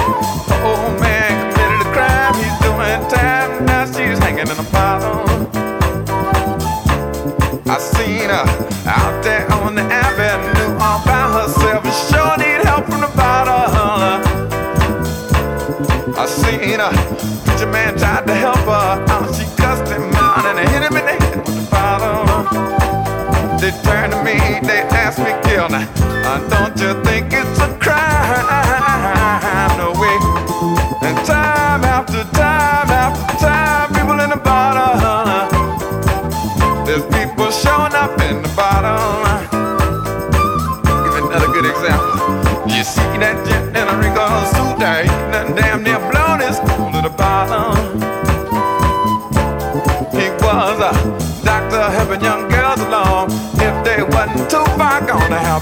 oh 0.60 0.98
man 1.00 1.54
committed 1.54 1.88
a 1.88 1.92
crime. 1.96 2.34
He's 2.36 2.58
doing 2.60 3.00
time. 3.10 3.66
Now 3.66 3.86
she's 3.86 4.20
hanging 4.20 4.48
in 4.48 4.60
a 4.60 4.70
bottle. 4.72 5.24
I 7.72 7.78
seen 7.80 8.28
her 8.28 8.46
out 8.88 9.24
there 9.24 9.50
on 9.54 9.76
the 9.76 9.84
avenue 9.84 10.13
her. 16.84 17.16
Preacher 17.46 17.68
man 17.68 17.98
tried 17.98 18.26
to 18.28 18.36
help 18.36 18.58
her 18.58 19.06
out. 19.10 19.36
She 19.36 19.46
cussed 19.56 19.92
him 19.92 20.14
out 20.16 20.46
and 20.46 20.60
hit 20.70 20.82
him 20.84 20.96
in 20.98 21.06
the 21.06 21.16
head 21.24 21.38
with 21.38 21.56
the 21.56 21.68
bottle. 21.72 22.26
They 23.60 23.72
turned 23.84 24.12
to 24.14 24.24
me, 24.24 24.38
they 24.68 24.82
asked 24.92 25.20
me, 25.20 25.32
Gil, 25.44 25.70
now, 25.70 25.88
uh, 26.28 26.40
don't 26.50 26.76
you 26.80 27.02
think 27.04 27.32
it's 27.32 27.63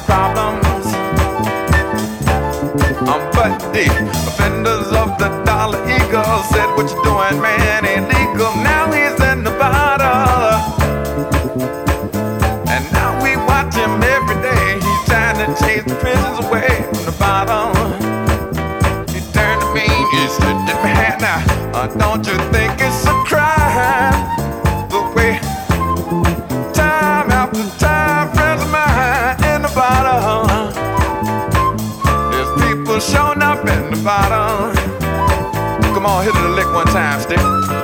problems. 0.05 0.85
Um, 3.07 3.21
but 3.33 3.57
the 3.73 3.87
offenders 4.29 4.87
of 4.93 5.17
the 5.17 5.29
dollar 5.45 5.81
eagle 5.85 6.43
said, 6.51 6.67
What 6.75 6.89
you 6.91 7.03
doing, 7.03 7.41
man? 7.41 7.85
Illegal. 7.85 8.53
Now 8.63 8.91
he's 8.91 9.19
in 9.21 9.43
the 9.43 9.51
bottle. 9.51 10.61
And 12.69 12.83
now 12.93 13.21
we 13.23 13.35
watch 13.37 13.75
him 13.75 14.01
every 14.03 14.37
day. 14.41 14.75
He's 14.75 15.03
trying 15.09 15.37
to 15.43 15.47
chase 15.63 15.83
the 15.83 15.95
prisons 15.95 16.45
away 16.45 16.83
from 16.93 17.05
the 17.05 17.15
bottom. 17.19 17.75
He 19.13 19.19
turned 19.33 19.61
to 19.61 19.73
me, 19.73 19.87
he 20.13 20.27
said, 20.27 20.57
Man, 20.83 21.17
now, 21.19 21.43
uh, 21.73 21.87
don't 21.87 22.25
you 22.25 22.37
think 22.51 22.73
it's 22.79 23.05
a 23.05 23.13
crime? 23.25 24.40
One 36.85 36.93
time, 36.93 37.21
stick. 37.21 37.80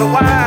the 0.00 0.06
wild. 0.06 0.39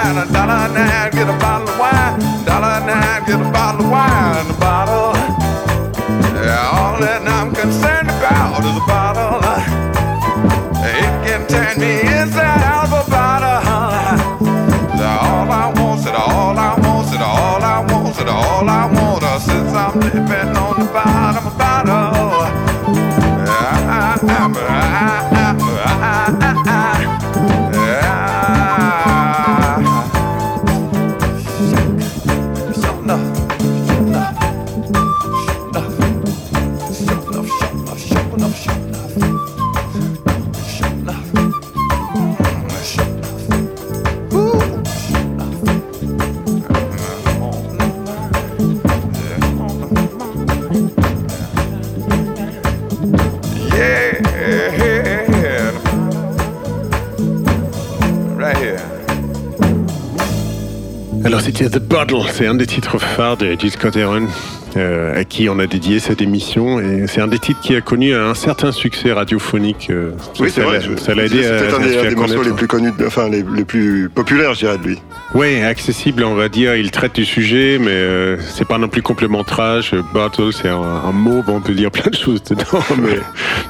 The 61.69 61.79
Bottle, 61.79 62.23
c'est 62.31 62.45
un 62.47 62.55
des 62.55 62.65
titres 62.65 62.97
phares 62.99 63.37
de 63.37 63.55
Gil 63.57 63.71
Scott 63.71 63.95
Heron. 63.95 64.27
euh, 64.75 65.19
à 65.19 65.23
qui 65.23 65.49
on 65.49 65.59
a 65.59 65.67
dédié 65.67 65.99
cette 65.99 66.19
émission. 66.19 66.79
Et 66.79 67.05
c'est 67.07 67.21
un 67.21 67.27
des 67.27 67.37
titres 67.37 67.59
qui 67.61 67.75
a 67.75 67.81
connu 67.81 68.15
un 68.15 68.33
certain 68.33 68.71
succès 68.71 69.11
radiophonique. 69.13 69.87
euh, 69.91 70.13
Oui, 70.39 70.49
c'est 70.51 70.61
vrai. 70.61 70.81
je- 70.81 70.95
Ça 70.99 71.13
l'a 71.13 71.25
aidé 71.25 71.45
à, 71.45 71.75
un 71.75 72.09
des, 72.09 72.15
morceaux 72.15 72.41
les 72.41 72.53
plus 72.53 72.65
connus, 72.67 72.91
de- 72.97 73.05
enfin 73.05 73.29
les, 73.29 73.45
les 73.55 73.65
plus 73.65 74.09
populaires, 74.09 74.55
je 74.55 74.59
dirais, 74.61 74.77
de 74.79 74.83
lui. 74.87 74.99
Oui, 75.35 75.61
accessible, 75.61 76.23
on 76.23 76.33
va 76.33 76.49
dire. 76.49 76.75
Il 76.75 76.89
traite 76.89 77.13
du 77.13 77.23
sujet, 77.23 77.77
mais 77.79 77.91
euh, 77.91 78.37
c'est 78.41 78.67
pas 78.67 78.79
non 78.79 78.87
plus 78.87 79.03
complètement 79.03 79.43
trash. 79.43 79.93
Battle, 80.11 80.49
c'est 80.59 80.69
un, 80.69 80.81
un 80.81 81.11
mot, 81.11 81.43
bon, 81.43 81.57
on 81.57 81.61
peut 81.61 81.73
dire 81.75 81.91
plein 81.91 82.09
de 82.09 82.15
choses 82.17 82.41
dedans, 82.43 82.83
mais, 82.99 83.19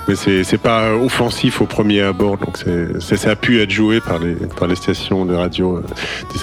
mais 0.08 0.16
c'est 0.16 0.44
c'est 0.44 0.58
pas 0.58 0.94
offensif 0.96 1.62
au 1.62 1.66
premier 1.66 2.02
abord. 2.02 2.38
Donc 2.38 2.58
c'est 2.58 3.00
c'est- 3.02 3.18
ça 3.18 3.32
a 3.32 3.36
pu 3.36 3.62
être 3.62 3.72
joué 3.72 4.00
par 4.02 4.20
les, 4.20 4.34
par 4.36 4.68
les 4.68 4.76
stations 4.76 5.26
de 5.26 5.34
radio 5.36 5.82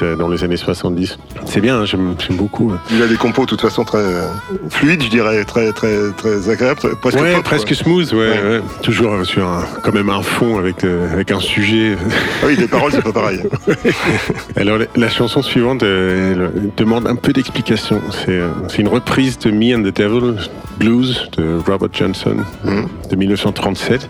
euh, 0.02 0.16
dans 0.16 0.28
les 0.28 0.42
années 0.44 0.56
70. 0.56 1.18
C'est 1.44 1.60
bien, 1.60 1.80
hein, 1.80 1.84
j'aime 1.84 2.14
beaucoup. 2.30 2.72
Il 2.90 3.02
a 3.02 3.06
des 3.06 3.16
compos 3.16 3.42
de 3.42 3.46
toute 3.50 3.60
façon 3.60 3.84
très 3.84 3.98
euh, 3.98 4.26
fluides, 4.70 5.02
je 5.02 5.08
dirais, 5.10 5.44
très 5.44 5.72
très 5.72 6.10
très 6.16 6.48
agréables, 6.48 6.80
presque 7.00 7.18
ouais, 7.20 7.34
pop, 7.34 7.44
presque 7.44 7.66
quoi. 7.68 7.76
smooth, 7.76 8.12
ouais, 8.12 8.18
ouais. 8.18 8.60
Toujours 8.82 9.24
sur 9.26 9.46
un, 9.46 9.64
quand 9.82 9.92
même 9.92 10.08
un 10.10 10.22
fond 10.22 10.58
avec, 10.58 10.84
euh, 10.84 11.12
avec 11.12 11.30
un 11.30 11.40
sujet. 11.40 11.96
Ah 12.42 12.46
oui, 12.46 12.56
les 12.56 12.66
paroles, 12.68 12.92
c'est 12.92 13.02
pas 13.02 13.12
pareil. 13.12 13.40
Alors, 14.56 14.78
la, 14.78 14.86
la 14.96 15.08
chanson 15.08 15.42
suivante 15.42 15.82
elle 15.82 16.50
demande 16.76 17.06
un 17.06 17.16
peu 17.16 17.32
d'explication. 17.32 18.00
C'est 18.10 18.40
c'est 18.68 18.78
une 18.78 18.88
reprise 18.88 19.38
de 19.38 19.50
Me 19.50 19.74
and 19.76 19.82
the 19.82 19.94
Devil 19.96 20.34
Blues 20.78 21.28
de 21.36 21.58
Robert 21.66 21.90
Johnson 21.92 22.36
de 22.64 23.16
1937. 23.50 24.08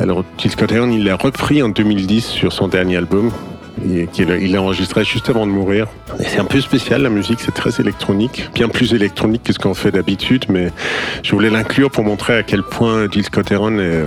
Alors, 0.00 0.24
Scott 0.38 0.72
Heron, 0.72 0.90
il 0.90 1.04
l'a 1.04 1.16
repris 1.16 1.62
en 1.62 1.68
2010 1.68 2.24
sur 2.26 2.52
son 2.52 2.68
dernier 2.68 2.96
album. 2.96 3.30
il 3.84 4.52
l'a 4.52 4.60
enregistré 4.62 5.04
juste 5.04 5.28
avant 5.30 5.46
de 5.46 5.52
mourir. 5.52 5.86
C'est 6.20 6.38
un 6.38 6.44
peu 6.44 6.60
spécial 6.60 7.02
la 7.02 7.08
musique, 7.10 7.40
c'est 7.40 7.54
très 7.54 7.80
électronique, 7.80 8.48
bien 8.54 8.68
plus 8.68 8.92
électronique 8.94 9.42
que 9.44 9.52
ce 9.52 9.58
qu'on 9.58 9.74
fait 9.74 9.90
d'habitude, 9.90 10.44
mais 10.48 10.70
je 11.22 11.32
voulais 11.32 11.50
l'inclure 11.50 11.90
pour 11.90 12.04
montrer 12.04 12.36
à 12.36 12.42
quel 12.42 12.62
point 12.62 13.06
Heron 13.50 13.78
est, 13.78 13.80
euh, 13.82 14.04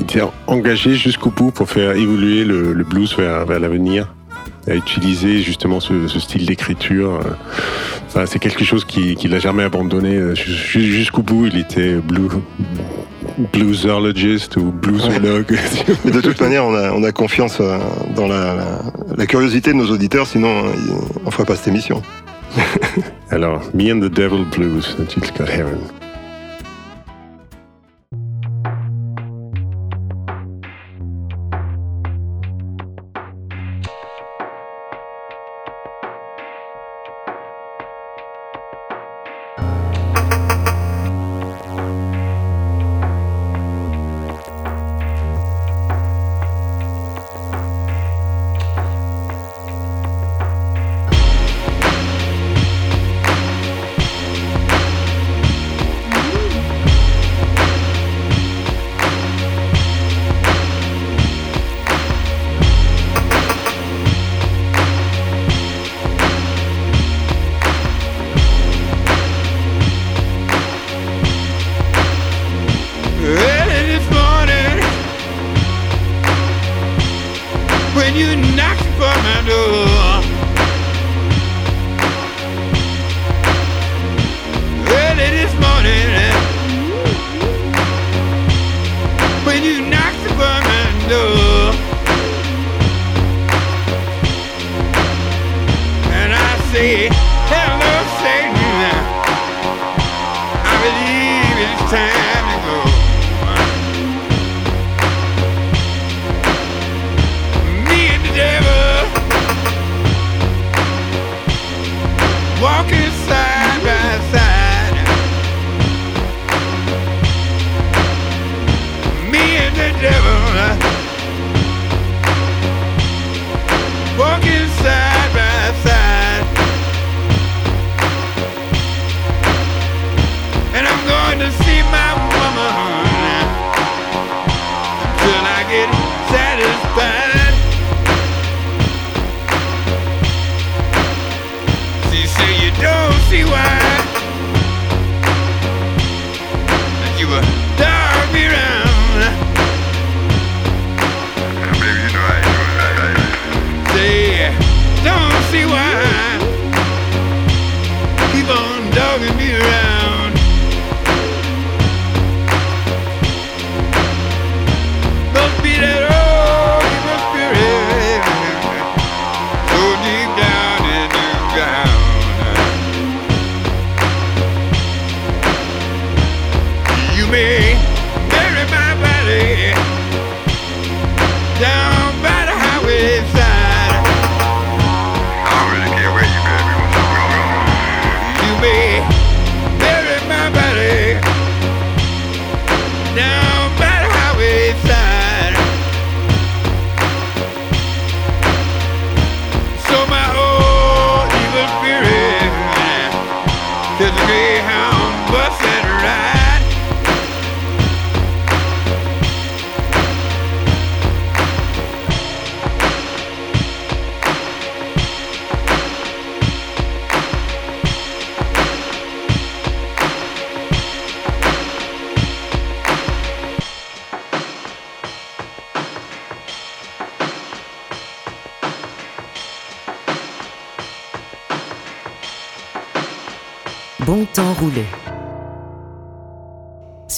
était 0.00 0.22
engagé 0.46 0.94
jusqu'au 0.94 1.30
bout 1.30 1.50
pour 1.50 1.68
faire 1.68 1.92
évoluer 1.92 2.44
le, 2.44 2.72
blues 2.84 3.14
vers, 3.16 3.44
l'avenir 3.58 4.08
à 4.68 4.74
utiliser 4.74 5.40
justement 5.40 5.80
ce, 5.80 6.06
style 6.20 6.44
d'écriture. 6.46 7.20
euh. 8.14 8.26
C'est 8.26 8.38
quelque 8.38 8.64
chose 8.64 8.84
qui- 8.84 9.14
qu'il 9.16 9.30
n'a 9.30 9.38
jamais 9.38 9.62
abandonné 9.62 10.14
euh, 10.16 10.34
ju- 10.34 10.52
ju- 10.52 10.92
jusqu'au 10.92 11.22
bout. 11.22 11.46
Il 11.46 11.58
était 11.58 11.94
blue, 11.94 12.28
bluesologist 13.52 14.56
ou 14.56 14.72
bluesologue. 14.72 15.58
Mais 16.04 16.10
de 16.10 16.20
toute 16.20 16.40
manière, 16.40 16.64
on 16.66 16.74
a, 16.74 16.92
on 16.92 17.02
a 17.04 17.12
confiance 17.12 17.58
euh, 17.60 17.78
dans 18.16 18.26
la, 18.26 18.54
la- 18.54 18.82
la 19.16 19.26
curiosité 19.26 19.72
de 19.72 19.76
nos 19.76 19.90
auditeurs, 19.90 20.26
sinon 20.26 20.66
euh, 20.66 20.70
on 21.26 21.30
ferait 21.30 21.44
pas 21.46 21.56
cette 21.56 21.68
émission. 21.68 22.02
Alors, 23.30 23.62
Me 23.74 23.92
and 23.92 24.00
the 24.00 24.10
Devil 24.12 24.44
Blues, 24.56 24.96
Jill 25.08 25.24
Scott 25.24 25.48
Heron. 25.50 25.78
When 78.08 78.16
you 78.16 78.36
knocked 78.56 78.80
upon 78.80 79.22
my 79.22 79.42
door. 79.46 80.37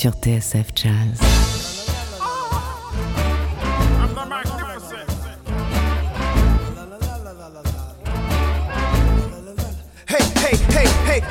Sur 0.01 0.13
TSF 0.13 0.73
Jazz. 0.75 1.21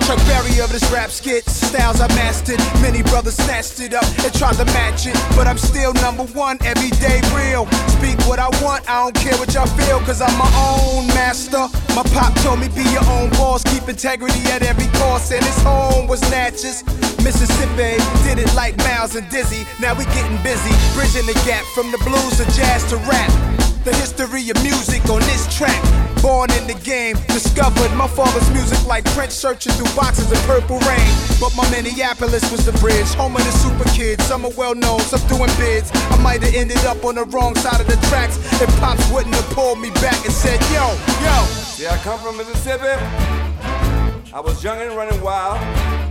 Chuck 0.06 0.20
Berry 0.26 0.60
of 0.60 0.72
this 0.72 0.84
rap 0.92 1.10
skit. 1.10 1.46
Styles 1.46 2.02
I 2.02 2.08
mastered. 2.10 2.60
Many 2.82 3.04
brothers 3.04 3.36
snatched 3.36 3.80
it 3.80 3.94
up 3.94 4.06
and 4.24 4.34
tried 4.34 4.56
to 4.56 4.66
match 4.66 5.08
it. 5.08 5.14
But 5.36 5.48
I'm 5.48 5.58
still 5.58 5.94
number 5.94 6.24
one, 6.34 6.58
everyday 6.64 7.22
real. 7.34 7.66
Speak 7.98 8.18
what 8.28 8.40
I 8.40 8.50
want, 8.62 8.90
I 8.90 9.04
don't 9.04 9.16
care 9.16 9.38
what 9.38 9.54
y'all 9.54 9.68
feel, 9.78 10.00
cause 10.02 10.22
I'm 10.22 10.36
my 10.38 10.50
own 10.58 11.08
master. 11.08 11.66
My 11.96 12.04
pop 12.14 12.34
told 12.42 12.60
me 12.60 12.70
be 12.70 12.84
your 12.90 13.06
own 13.06 13.30
boss, 13.32 13.64
keep 13.64 13.88
integrity 13.90 14.42
at 14.50 14.62
every 14.62 14.88
cost. 15.00 15.32
And 15.32 15.44
his 15.44 15.62
home 15.64 16.08
was 16.08 16.22
Natchez. 16.30 16.84
Mississippi 17.24 17.98
did 18.24 18.40
it 18.40 18.54
like 18.56 18.78
Miles 18.80 19.16
and 19.16 19.28
Dizzy. 19.30 19.66
Now 19.80 19.94
we 19.94 20.06
getting 20.16 20.38
busy, 20.44 20.72
bridging 20.94 21.26
the 21.26 21.38
gap 21.46 21.66
from 21.76 21.92
the 21.92 21.98
blues 22.00 22.38
to 22.38 22.46
jazz 22.56 22.84
to 22.90 22.98
rap. 23.10 23.30
The 23.84 23.96
history 23.96 24.50
of 24.50 24.62
music 24.62 25.04
on 25.10 25.22
this 25.22 25.48
track. 25.56 25.80
Born 26.22 26.52
in 26.52 26.68
the 26.68 26.76
game, 26.84 27.16
discovered 27.28 27.92
my 27.96 28.08
father's 28.08 28.50
music 28.52 28.86
like 28.86 29.08
French 29.10 29.32
searching 29.32 29.72
through 29.74 29.96
boxes 29.96 30.30
of 30.32 30.38
purple 30.44 30.80
rain. 30.84 31.10
But 31.40 31.56
my 31.56 31.64
Minneapolis 31.72 32.44
was 32.52 32.66
the 32.66 32.74
bridge, 32.84 33.08
home 33.16 33.36
of 33.36 33.44
the 33.44 33.52
super 33.52 33.88
kids. 33.96 34.24
Some 34.26 34.46
are 34.46 34.52
well 34.58 34.76
known, 34.76 35.00
some 35.00 35.26
doing 35.28 35.50
bids. 35.58 35.92
I 36.12 36.18
might 36.22 36.44
have 36.44 36.54
ended 36.54 36.84
up 36.86 37.06
on 37.06 37.16
the 37.16 37.26
wrong 37.26 37.56
side 37.56 37.80
of 37.80 37.88
the 37.88 37.98
tracks 38.08 38.38
if 38.62 38.70
Pops 38.80 39.10
wouldn't 39.12 39.34
have 39.34 39.50
pulled 39.56 39.80
me 39.80 39.90
back 40.04 40.20
and 40.26 40.34
said, 40.34 40.60
Yo, 40.76 40.92
yo. 41.24 41.46
See, 41.74 41.88
I 41.88 41.98
come 42.04 42.20
from 42.20 42.38
Mississippi. 42.38 43.00
I 44.32 44.42
was 44.42 44.64
young 44.64 44.80
and 44.80 44.96
running 44.96 45.22
wild. 45.22 45.58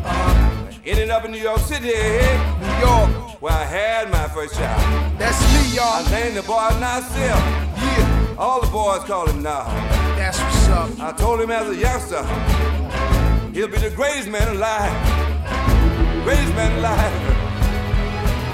Uh, 0.05 0.38
ended 0.85 1.11
up 1.11 1.25
in 1.25 1.33
New 1.33 1.39
York 1.41 1.61
City, 1.61 1.87
New 1.87 2.77
York, 2.81 3.41
where 3.43 3.53
I 3.53 3.65
had 3.65 4.11
my 4.11 4.29
first 4.29 4.55
child. 4.55 4.81
That's 5.19 5.41
me, 5.53 5.77
y'all. 5.77 6.05
I 6.07 6.11
named 6.11 6.37
the 6.37 6.43
boy 6.43 6.69
Nasir. 6.81 7.19
Yeah. 7.27 8.37
All 8.39 8.61
the 8.61 8.69
boys 8.69 9.05
call 9.05 9.27
him 9.29 9.43
Nah. 9.43 9.65
That's 10.17 10.39
what's 10.41 10.69
up. 10.69 10.91
I 11.01 11.13
told 11.13 11.41
him 11.41 11.51
as 11.51 11.69
a 11.69 11.77
youngster, 11.77 12.23
he'll 13.53 13.69
be 13.69 13.79
the 13.79 13.91
greatest 13.95 14.29
man 14.29 14.49
alive. 14.57 14.93
Greatest 16.25 16.55
man 16.55 16.79
alive. 16.79 17.35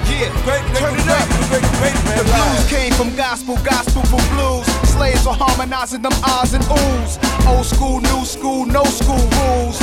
Yeah, 0.05 0.31
Great, 0.45 0.63
turn 0.77 0.95
it 0.95 1.09
up. 1.09 1.27
great, 1.51 1.65
great, 1.81 1.97
great 2.07 2.19
The 2.19 2.25
blues 2.25 2.71
came 2.71 2.93
from 2.93 3.17
gospel, 3.17 3.57
gospel 3.65 4.03
for 4.05 4.21
blues. 4.37 4.65
Slaves 4.89 5.27
are 5.27 5.35
harmonizing 5.35 6.03
them 6.03 6.13
ahs 6.23 6.55
and 6.55 6.63
oohs. 6.65 7.19
Old 7.49 7.67
school, 7.67 8.01
new 8.01 8.25
school, 8.25 8.65
no 8.65 8.85
school 8.85 9.19
rules. 9.19 9.81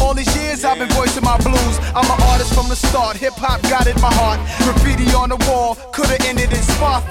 All 0.00 0.14
these 0.14 0.34
years 0.36 0.64
I've 0.64 0.78
been 0.78 0.88
voicing 0.90 1.24
my 1.24 1.36
blues. 1.38 1.78
I'm 1.94 2.04
an 2.04 2.20
artist 2.32 2.54
from 2.54 2.68
the 2.68 2.76
start. 2.76 3.16
Hip 3.16 3.34
hop 3.36 3.62
got 3.62 3.86
in 3.86 4.00
my 4.00 4.12
heart. 4.12 4.40
Graffiti 4.64 5.12
on 5.14 5.28
the 5.28 5.36
wall, 5.48 5.76
could've 5.92 6.20
ended 6.26 6.50
in 6.52 6.62
spot. 6.62 7.04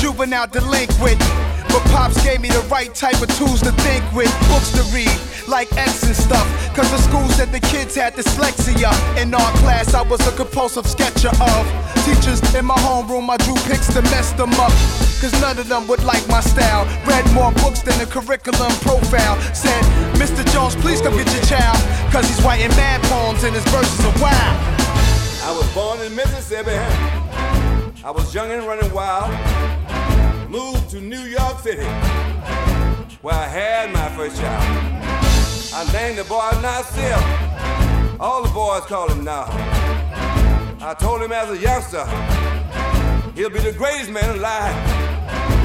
Juvenile 0.00 0.46
delinquent. 0.46 1.18
But 1.68 1.82
Pops 1.90 2.22
gave 2.22 2.40
me 2.40 2.48
the 2.48 2.64
right 2.70 2.94
type 2.94 3.20
of 3.20 3.28
tools 3.36 3.60
to 3.62 3.72
think 3.82 4.04
with. 4.12 4.32
Books 4.48 4.70
to 4.72 4.82
read, 4.94 5.12
like 5.48 5.72
X 5.76 6.04
and 6.04 6.16
stuff. 6.16 6.46
Cause 6.74 6.90
the 6.90 6.98
school 6.98 7.28
said 7.30 7.50
the 7.52 7.60
kids 7.60 7.94
had 7.94 8.14
dyslexia. 8.14 8.92
In 9.20 9.34
art 9.34 9.54
class, 9.56 9.94
I 9.94 10.02
was 10.02 10.20
a 10.26 10.32
compulsive 10.36 10.86
sketcher 10.86 11.28
of. 11.40 11.85
Teachers 12.06 12.38
in 12.54 12.64
my 12.64 12.76
homeroom, 12.86 13.28
I 13.28 13.36
drew 13.38 13.56
pics 13.66 13.92
to 13.94 14.02
mess 14.14 14.30
them 14.32 14.52
up. 14.54 14.70
Cause 15.18 15.32
none 15.40 15.58
of 15.58 15.66
them 15.66 15.88
would 15.88 16.04
like 16.04 16.22
my 16.28 16.40
style. 16.40 16.86
Read 17.04 17.26
more 17.34 17.50
books 17.58 17.82
than 17.82 17.98
the 17.98 18.06
curriculum 18.06 18.70
profile. 18.86 19.34
Said, 19.52 19.82
Mr. 20.14 20.46
Jones, 20.52 20.76
please 20.76 21.00
come 21.00 21.16
get 21.16 21.26
your 21.34 21.44
child. 21.44 21.76
Cause 22.12 22.28
he's 22.28 22.40
writing 22.44 22.68
mad 22.78 23.02
poems 23.10 23.42
and 23.42 23.52
his 23.52 23.64
verses 23.74 23.98
are 24.06 24.22
wild. 24.22 24.56
I 25.42 25.50
was 25.50 25.66
born 25.74 25.98
in 26.00 26.14
Mississippi. 26.14 26.78
I 28.04 28.10
was 28.12 28.32
young 28.32 28.52
and 28.52 28.64
running 28.64 28.92
wild. 28.94 29.30
Moved 30.48 30.88
to 30.90 31.00
New 31.00 31.22
York 31.22 31.58
City, 31.58 31.82
where 33.20 33.34
I 33.34 33.48
had 33.48 33.92
my 33.92 34.08
first 34.10 34.40
child. 34.40 34.62
I 35.74 35.92
named 35.92 36.18
the 36.18 36.24
boy 36.24 36.50
Nasir. 36.62 37.18
All 38.20 38.44
the 38.44 38.50
boys 38.50 38.82
call 38.82 39.08
him 39.10 39.24
Nah. 39.24 40.05
I 40.80 40.94
told 40.94 41.22
him 41.22 41.32
as 41.32 41.50
a 41.50 41.56
youngster, 41.58 42.04
he'll 43.34 43.50
be 43.50 43.58
the 43.60 43.74
greatest 43.76 44.10
man 44.10 44.38
alive. 44.38 44.74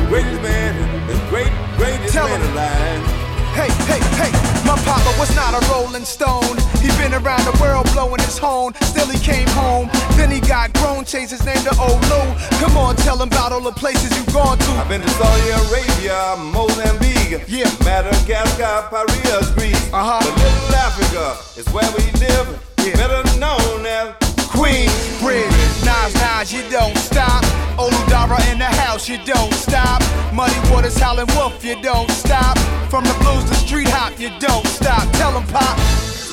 Greatest 0.09 0.41
man, 0.41 1.07
the 1.07 1.13
great, 1.29 1.51
greatest 1.77 2.13
Tell 2.13 2.27
man 2.27 2.41
him. 2.41 2.51
alive. 2.53 3.17
Hey, 3.51 3.67
hey, 3.91 3.99
hey, 4.15 4.31
my 4.65 4.79
papa 4.87 5.11
was 5.19 5.33
not 5.35 5.51
a 5.53 5.61
rolling 5.69 6.05
stone. 6.05 6.55
He 6.79 6.87
been 6.97 7.13
around 7.13 7.43
the 7.43 7.57
world 7.61 7.85
blowing 7.91 8.21
his 8.21 8.37
horn. 8.37 8.73
Still 8.81 9.07
he 9.07 9.19
came 9.19 9.47
home. 9.49 9.89
Then 10.15 10.31
he 10.31 10.39
got 10.39 10.71
grown, 10.73 11.03
changed 11.03 11.31
his 11.31 11.45
name 11.45 11.59
to 11.67 11.75
Old 11.79 11.99
Lou. 12.07 12.23
Come 12.63 12.77
on, 12.77 12.95
tell 12.95 13.21
him 13.21 13.27
about 13.27 13.51
all 13.51 13.59
the 13.61 13.73
places 13.73 14.15
you've 14.17 14.33
gone 14.33 14.57
to. 14.57 14.71
I've 14.79 14.87
been 14.87 15.01
to 15.01 15.09
Saudi 15.09 15.49
Arabia, 15.67 16.35
Mozambique, 16.55 17.43
Yeah. 17.47 17.69
Madagascar, 17.83 18.87
Paris, 18.89 19.51
Greece. 19.51 19.93
Uh-huh. 19.93 20.19
But 20.23 20.35
little 20.39 20.75
Africa 20.75 21.35
is 21.59 21.67
where 21.73 21.91
we 21.91 22.03
live, 22.23 22.47
Yeah. 22.85 22.95
better 22.95 23.21
known 23.37 23.85
as 23.85 24.15
Queen 24.51 24.89
Bridge, 25.19 25.51
Nas, 25.85 26.13
Nas, 26.15 26.51
you 26.53 26.61
don't 26.69 26.97
stop. 26.97 27.43
Olu 27.77 27.97
Dara 28.09 28.37
in 28.51 28.59
the 28.59 28.65
house, 28.65 29.07
you 29.07 29.17
don't 29.25 29.53
stop. 29.53 30.01
Muddy 30.33 30.55
Waters, 30.71 30.97
Howlin' 30.99 31.27
Wolf, 31.35 31.63
you 31.63 31.81
don't 31.81 32.09
stop. 32.11 32.57
From 32.89 33.03
the 33.05 33.13
blues 33.21 33.43
to 33.49 33.55
street 33.55 33.87
hop, 33.87 34.19
you 34.19 34.29
don't 34.39 34.65
stop. 34.67 35.09
Tell 35.13 35.31
him, 35.39 35.47
Pop, 35.47 35.77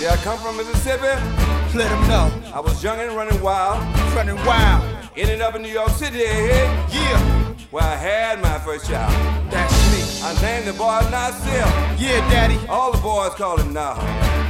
Yeah, 0.00 0.12
I 0.12 0.16
come 0.22 0.38
from 0.38 0.56
Mississippi. 0.56 1.14
let 1.76 1.88
him 1.90 2.08
know. 2.08 2.30
I 2.52 2.60
was 2.60 2.82
young 2.82 2.98
and 2.98 3.12
running 3.12 3.40
wild. 3.40 3.78
Running 4.14 4.36
wild, 4.44 4.82
Ended 5.16 5.40
up 5.40 5.54
in 5.54 5.62
New 5.62 5.68
York 5.72 5.90
City, 5.90 6.18
yeah, 6.18 7.18
where 7.70 7.84
I 7.84 7.96
had 7.96 8.40
my 8.40 8.58
first 8.60 8.88
child. 8.88 9.12
that's 9.50 9.72
me. 9.92 10.00
I 10.26 10.32
named 10.42 10.66
the 10.66 10.72
boy 10.72 11.00
Nasir. 11.10 11.66
Yeah, 11.98 12.20
daddy, 12.30 12.58
All 12.68 12.92
the 12.92 12.98
boys 12.98 13.34
call 13.34 13.56
him 13.58 13.72
Nah. 13.72 13.94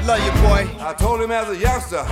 love 0.07 0.21
you, 0.25 0.33
boy. 0.43 0.69
I 0.81 0.95
told 0.95 1.21
him 1.21 1.31
as 1.31 1.49
a 1.49 1.57
youngster, 1.57 2.05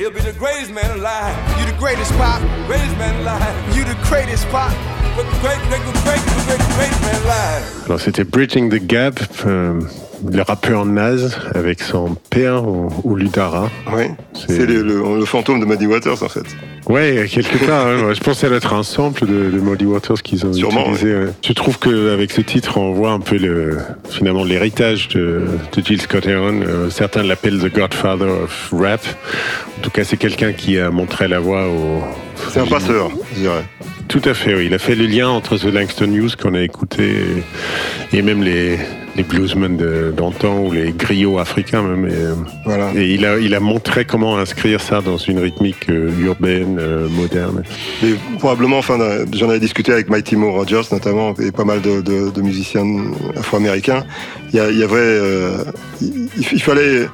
he'll 0.00 0.10
be 0.10 0.20
the 0.20 0.32
greatest 0.32 0.72
man 0.72 0.90
alive. 0.98 1.36
You 1.60 1.70
the 1.70 1.78
greatest, 1.78 2.10
Pop. 2.12 2.40
Greatest 2.66 2.96
man 2.96 3.20
alive. 3.20 3.76
You 3.76 3.84
the 3.84 3.98
greatest, 4.08 4.48
Pop. 4.48 4.89
Alors 7.86 8.00
c'était 8.00 8.24
Bridging 8.24 8.70
the 8.70 8.84
Gap, 8.86 9.18
euh, 9.46 9.80
le 10.30 10.42
rappeur 10.42 10.84
Naz 10.86 11.36
avec 11.54 11.80
son 11.82 12.16
père 12.30 12.66
ou, 12.66 12.88
ou 13.02 13.16
Ludara. 13.16 13.68
Oui, 13.92 14.04
c'est 14.34 14.64
le, 14.66 14.82
le- 14.82 15.18
le 15.18 15.24
fantôme 15.24 15.58
de 15.60 15.64
Muddy 15.64 15.86
Waters 15.86 16.22
en 16.22 16.28
fait. 16.28 16.44
Ouais, 16.88 17.26
quelque 17.30 17.64
part. 17.66 17.86
hein, 17.86 18.12
je 18.14 18.20
pense 18.20 18.34
que 18.34 18.40
ça 18.40 18.48
doit 18.48 18.56
être 18.58 18.72
un 18.74 18.82
sample 18.84 19.26
de, 19.26 19.50
de 19.50 19.58
Muddy 19.60 19.86
Waters 19.86 20.22
qu'ils 20.22 20.46
ont 20.46 20.52
Sûrement, 20.52 20.82
utilisé. 20.92 21.14
ouais. 21.14 21.26
Je 21.44 21.52
trouve 21.52 21.78
qu'avec 21.78 22.30
ce 22.30 22.40
titre, 22.40 22.78
on 22.78 22.92
voit 22.92 23.10
un 23.12 23.20
peu 23.20 23.36
le, 23.36 23.78
finalement 24.08 24.44
l'héritage 24.44 25.08
de, 25.08 25.42
de 25.76 25.84
Jill 25.84 26.00
Scott 26.00 26.26
Heron. 26.26 26.62
Euh, 26.62 26.90
certains 26.90 27.22
l'appellent 27.24 27.58
The 27.60 27.72
Godfather 27.74 28.28
of 28.44 28.70
Rap. 28.72 29.00
En 29.78 29.82
tout 29.82 29.90
cas, 29.90 30.04
c'est 30.04 30.16
quelqu'un 30.16 30.52
qui 30.52 30.78
a 30.78 30.90
montré 30.90 31.26
la 31.28 31.40
voie 31.40 31.66
au. 31.68 32.00
C'est 32.50 32.60
un 32.60 32.66
passeur, 32.66 33.10
je 33.34 33.40
dirais. 33.40 33.64
Tout 34.10 34.20
à 34.24 34.34
fait, 34.34 34.54
oui. 34.56 34.66
Il 34.66 34.74
a 34.74 34.78
fait 34.78 34.96
le 34.96 35.06
lien 35.06 35.28
entre 35.28 35.56
The 35.56 35.64
Langston 35.72 36.08
News 36.08 36.30
qu'on 36.40 36.54
a 36.54 36.60
écouté 36.62 37.14
et, 38.12 38.18
et 38.18 38.22
même 38.22 38.42
les, 38.42 38.76
les 39.16 39.22
bluesmen 39.22 39.76
d'antan 40.16 40.58
ou 40.64 40.72
les 40.72 40.90
griots 40.90 41.38
africains 41.38 41.82
même. 41.82 42.06
Et, 42.10 42.12
euh, 42.14 42.34
Voilà. 42.64 42.90
et 42.96 43.14
il, 43.14 43.24
a, 43.24 43.38
il 43.38 43.54
a 43.54 43.60
montré 43.60 44.04
comment 44.04 44.36
inscrire 44.36 44.80
ça 44.80 45.00
dans 45.00 45.16
une 45.16 45.38
rythmique 45.38 45.88
euh, 45.90 46.10
urbaine, 46.22 46.78
euh, 46.80 47.08
moderne. 47.08 47.62
Et 48.04 48.14
probablement, 48.40 48.78
enfin, 48.78 48.98
j'en 49.32 49.48
avais 49.48 49.60
discuté 49.60 49.92
avec 49.92 50.08
Mighty 50.10 50.34
Mo 50.34 50.50
Rogers 50.52 50.82
notamment, 50.90 51.32
et 51.40 51.52
pas 51.52 51.64
mal 51.64 51.80
de, 51.80 52.00
de- 52.00 52.30
de 52.30 52.42
musiciens 52.42 52.84
afro-américains. 53.36 54.02
Il 54.52 54.56
y, 54.56 54.60
a- 54.60 54.70
il 54.72 54.78
y 54.78 54.82
avait, 54.82 54.96
euh, 54.96 55.58
il, 56.00 56.28
il 56.52 56.60
fallait 56.62 57.06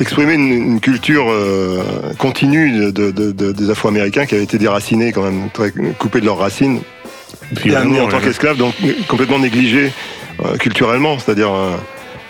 exprimer 0.00 0.34
une, 0.34 0.52
une 0.52 0.80
culture 0.80 1.26
euh, 1.30 2.12
continue 2.18 2.90
de, 2.92 3.10
de- 3.10 3.32
de- 3.32 3.52
des 3.52 3.70
Afro-Américains 3.70 4.26
qui 4.26 4.34
avaient 4.34 4.44
été 4.44 4.58
déracinés 4.58 5.12
quand 5.12 5.22
même, 5.22 5.48
très 5.52 5.72
coupés 5.98 6.20
de 6.20 6.26
leurs 6.26 6.38
racines, 6.38 6.80
et 7.64 7.74
amenés 7.74 8.00
en 8.00 8.08
tant 8.08 8.18
qu'esclaves, 8.20 8.56
donc 8.56 8.74
complètement 9.08 9.38
négligés 9.38 9.92
euh, 10.44 10.56
culturellement, 10.56 11.18
c'est-à-dire 11.18 11.52
euh, 11.52 11.76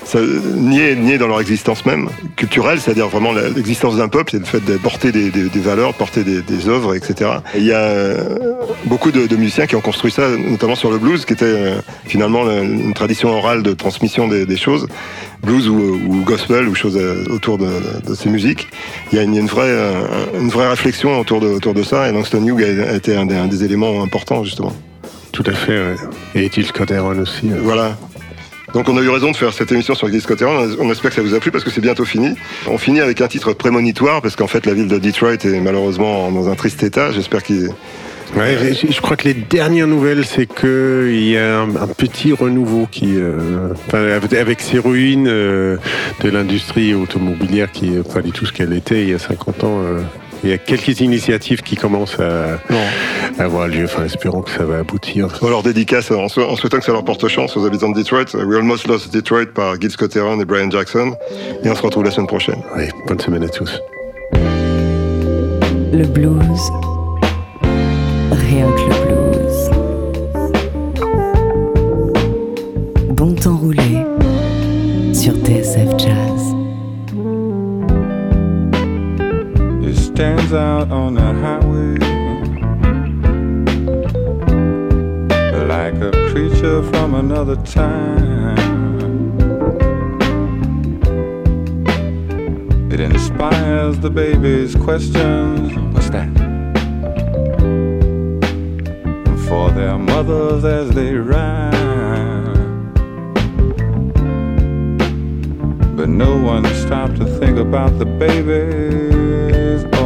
ça, 0.09 0.19
niés, 0.55 0.97
niés 0.97 1.19
dans 1.19 1.29
leur 1.29 1.39
existence 1.41 1.85
même, 1.85 2.09
culturelle, 2.37 2.81
c'est-à-dire 2.81 3.09
vraiment 3.09 3.33
l'existence 3.33 3.97
d'un 3.97 4.09
peuple, 4.09 4.31
c'est 4.33 4.39
le 4.39 4.45
fait 4.47 4.65
de 4.65 4.79
porter 4.79 5.13
des, 5.13 5.29
des- 5.31 5.51
des 5.51 5.61
valeurs, 5.61 5.93
de 5.93 5.99
porter 5.99 6.25
des, 6.25 6.41
des 6.41 6.67
œuvres, 6.69 6.95
etc. 6.95 7.31
Et 7.55 7.59
il 7.59 7.65
y 7.67 7.73
a 7.73 7.77
euh, 7.81 8.39
beaucoup 8.87 9.11
de, 9.13 9.27
de 9.27 9.37
musiciens 9.37 9.67
qui 9.67 9.77
ont 9.77 9.83
construit 9.83 10.11
ça, 10.11 10.29
notamment 10.31 10.77
sur 10.77 10.91
le 10.91 10.97
blues, 10.99 11.27
qui 11.27 11.35
était 11.35 11.45
euh, 11.45 11.77
finalement 12.07 12.51
une 12.51 12.95
tradition 12.95 13.29
orale 13.37 13.63
de 13.63 13.75
transmission 13.75 14.29
des, 14.29 14.47
choses, 14.57 14.87
blues 15.43 15.69
ou, 15.69 15.75
ou 16.09 16.23
gospel 16.25 16.67
ou 16.69 16.75
choses 16.75 16.97
euh, 16.97 17.25
autour 17.31 17.59
de, 17.59 17.67
de- 17.67 18.09
de 18.09 18.15
ces 18.15 18.31
musiques. 18.31 18.69
Il 19.13 19.17
y 19.17 19.21
a 19.21 19.25
une, 19.25 19.47
vraie, 19.47 19.77
une 20.41 20.49
vraie 20.49 20.69
réflexion 20.71 21.21
autour 21.21 21.41
de, 21.41 21.49
autour 21.49 21.75
de 21.75 21.83
ça, 21.83 22.09
et 22.09 22.13
Langston 22.13 22.43
Hughes 22.47 22.65
a, 22.65 22.95
été 22.95 23.15
un 23.15 23.27
des, 23.27 23.37
un 23.37 23.47
éléments 23.63 24.03
importants 24.03 24.43
justement. 24.43 24.73
Tout 25.33 25.45
à 25.47 25.53
fait, 25.53 25.79
ouais. 25.79 25.97
Et 26.35 26.47
Scott 26.65 26.91
Heron 26.91 27.19
aussi. 27.19 27.51
euh. 27.53 27.59
Voilà. 27.63 27.97
Donc 28.75 28.89
on 28.89 28.97
a 28.99 29.01
eu 29.01 29.09
raison 29.09 29.31
de 29.31 29.37
faire 29.37 29.53
cette 29.53 29.73
émission 29.73 29.95
sur 29.95 30.09
Heron. 30.09 30.77
On 30.79 30.91
espère 30.91 31.11
que 31.11 31.17
ça 31.17 31.23
vous 31.23 31.35
a 31.35 31.41
plu 31.41 31.51
parce 31.51 31.65
que 31.65 31.71
c'est 31.71 31.81
bientôt 31.81 32.05
fini. 32.05 32.35
On 32.67 32.79
finit 32.79 33.01
avec 33.01 33.21
un 33.21 33.29
titre 33.29 33.53
prémonitoire 33.53 34.21
parce 34.23 34.37
qu'en 34.37 34.47
fait 34.47 34.67
la 34.67 34.75
ville 34.75 34.89
de 34.89 34.99
Detroit 34.99 35.35
est 35.45 35.61
malheureusement 35.61 36.31
dans 36.31 36.49
un 36.49 36.55
triste 36.55 36.83
état. 36.83 37.13
J'espère 37.13 37.43
qu'il 37.43 37.71
Ouais, 38.37 38.75
je, 38.75 39.01
crois 39.01 39.17
que 39.17 39.25
les 39.25 39.35
dernières 39.35 39.87
nouvelles, 39.87 40.25
c'est 40.25 40.47
que 40.47 41.09
il 41.11 41.31
y 41.31 41.39
a 41.39 41.61
un, 41.61 41.75
un 41.77 41.87
petit 41.87 42.33
renouveau 42.33 42.87
qui, 42.91 43.15
euh, 43.17 43.73
avec 43.93 44.61
ces 44.61 44.79
ruines 44.79 45.29
euh, 45.29 45.79
de 46.23 46.29
l'industrie 46.29 46.95
automobilière 46.95 47.73
qui 47.73 47.89
n'est 47.91 48.03
pas 48.03 48.21
du 48.21 48.31
tout 48.33 48.45
ce 48.45 48.53
qu'elle 48.53 48.75
était 48.75 49.03
il 49.03 49.09
y 49.11 49.15
a 49.15 49.19
50 49.19 49.65
ans. 49.65 49.81
euh, 49.83 50.01
il 50.45 50.51
y 50.51 50.53
a 50.53 50.59
quelques 50.59 51.01
initiatives 51.01 51.63
qui 51.63 51.77
commencent 51.77 52.19
à, 52.21 52.59
à 53.39 53.45
avoir 53.45 53.67
lieu. 53.69 53.85
Enfin, 53.85 54.05
espérons 54.05 54.43
que 54.43 54.51
ça 54.51 54.65
va 54.65 54.79
aboutir. 54.79 55.29
Leur 55.43 55.63
dédicace 55.63 56.11
en, 56.11 56.29
sou- 56.29 56.43
en 56.43 56.55
souhaitant 56.57 56.79
que 56.79 56.85
ça 56.85 56.93
leur 56.93 57.05
porte 57.05 57.27
chance 57.29 57.57
aux 57.57 57.67
habitants 57.67 57.91
de 57.91 57.99
Detroit. 57.99 58.25
We 58.35 58.57
Almost 58.59 58.87
Lost 58.87 59.13
Detroit 59.13 59.47
par 59.55 59.81
Gil 59.81 59.91
Scott 59.91 60.15
Heron 60.17 60.41
et 60.41 60.45
Brian 60.45 60.71
Jackson. 60.71 61.13
Et 61.65 61.69
on 61.69 61.75
se 61.75 61.83
retrouve 61.83 62.05
la 62.05 62.11
semaine 62.11 62.27
prochaine. 62.29 62.63
Bonne 63.07 63.21
semaine 63.21 63.43
à 63.45 63.49
tous. 63.49 63.81
Le 65.93 66.05
blues. 66.07 66.61
Rien 68.31 68.67
que 68.67 68.83
le 68.83 68.97
blues. 69.07 69.71
Bon 73.11 73.35
temps 73.35 73.57
roulé 73.57 73.83
sur 75.13 75.33
TSF 75.45 75.89
Jazz. 75.99 76.28
Stands 80.19 80.53
out 80.53 80.91
on 80.91 81.15
the 81.15 81.21
highway 81.21 81.95
like 85.69 85.95
a 86.03 86.11
creature 86.33 86.83
from 86.91 87.15
another 87.15 87.55
time. 87.55 88.59
It 92.91 92.99
inspires 92.99 94.01
the 94.01 94.11
baby's 94.11 94.75
questions. 94.75 95.73
What's 95.95 96.11
that? 96.11 96.29
For 99.47 99.71
their 99.71 99.97
mothers 99.99 100.65
as 100.65 100.91
they 100.97 101.15
ride. 101.15 101.75
But 105.97 106.09
no 106.09 106.37
one 106.37 106.65
stopped 106.75 107.19
to 107.19 107.25
think 107.39 107.57
about 107.57 108.01
the 108.01 108.05
babies 108.05 109.98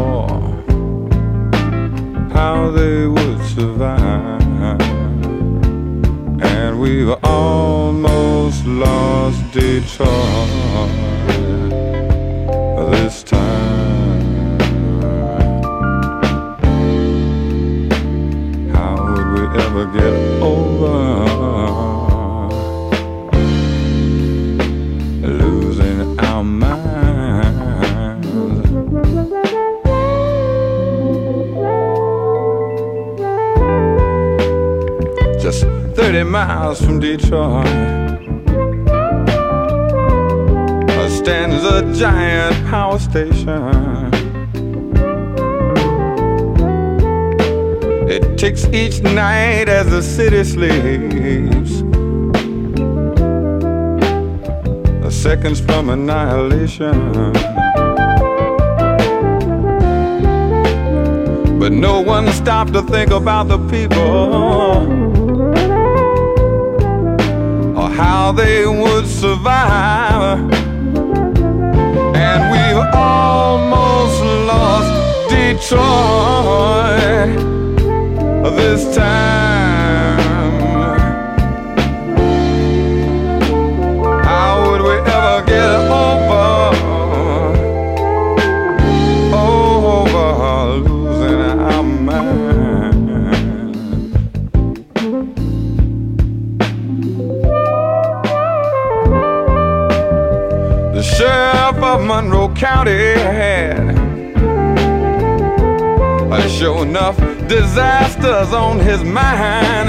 how 2.42 2.72
they 2.72 3.06
would 3.06 3.40
survive. 3.54 4.80
And 6.42 6.80
we've 6.80 7.14
almost 7.22 8.66
lost 8.66 9.38
Detroit 9.52 10.08
this 12.90 13.22
time. 13.22 14.58
How 18.74 18.92
would 19.04 19.28
we 19.34 19.42
ever 19.62 19.84
get 19.92 20.14
over? 20.42 21.31
30 35.94 36.24
miles 36.24 36.80
from 36.82 37.00
Detroit 37.00 37.92
stands 41.22 41.62
a 41.64 41.92
giant 41.94 42.66
power 42.66 42.98
station. 42.98 44.10
It 48.08 48.36
ticks 48.36 48.64
each 48.68 49.02
night 49.02 49.68
as 49.68 49.88
the 49.90 50.02
city 50.02 50.42
sleeps. 50.42 51.82
A 55.06 55.10
seconds 55.10 55.60
from 55.60 55.90
annihilation. 55.90 57.32
But 61.60 61.72
no 61.72 62.00
one 62.00 62.32
stopped 62.32 62.72
to 62.72 62.82
think 62.82 63.12
about 63.12 63.46
the 63.46 63.58
people 63.68 65.11
how 67.92 68.32
they 68.32 68.66
would 68.66 69.06
survive. 69.06 70.38
And 72.14 72.40
we've 72.52 72.84
almost 72.94 74.22
lost 74.50 74.90
Detroit 75.30 75.82
this 78.56 78.96
time. 78.96 79.51
Monroe 102.14 102.52
County 102.54 103.14
had 103.14 103.96
sure 106.50 106.84
enough 106.84 107.16
disasters 107.48 108.52
on 108.52 108.78
his 108.78 109.02
mind. 109.02 109.88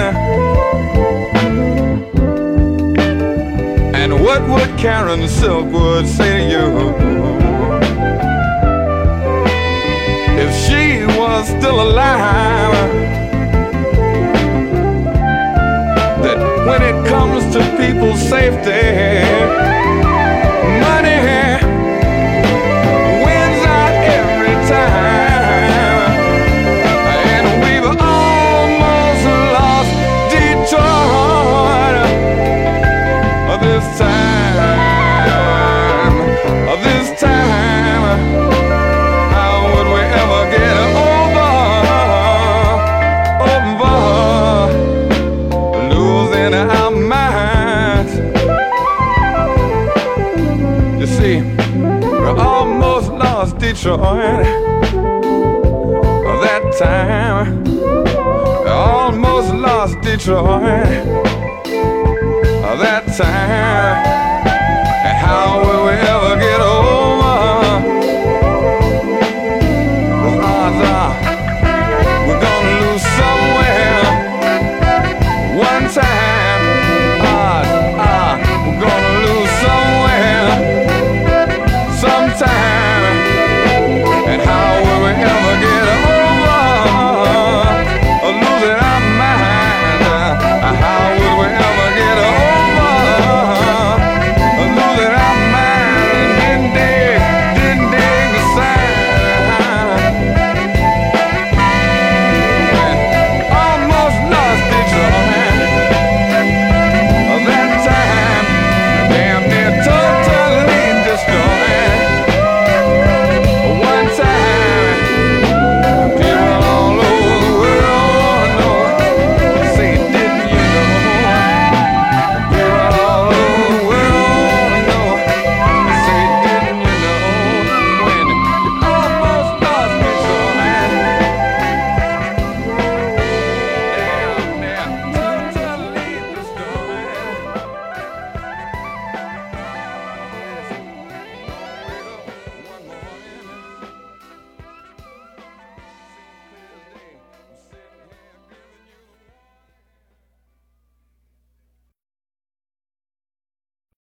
And 3.93 4.13
what 4.23 4.41
would 4.47 4.71
Karen 4.79 5.19
Silkwood 5.27 6.07
say 6.07 6.31
to 6.37 6.43
you 6.53 6.67
if 10.43 10.51
she 10.65 11.05
was 11.19 11.45
still 11.49 11.81
alive? 11.81 12.73
That 16.23 16.39
when 16.67 16.81
it 16.83 17.05
comes 17.05 17.43
to 17.53 17.59
people's 17.75 18.21
safety, 18.21 19.33
Detroit 53.83 54.45
that 56.41 56.63
time, 56.79 57.67
almost 58.65 59.53
lost 59.53 59.99
Detroit 59.99 60.87
that 62.79 63.05
time. 63.17 64.12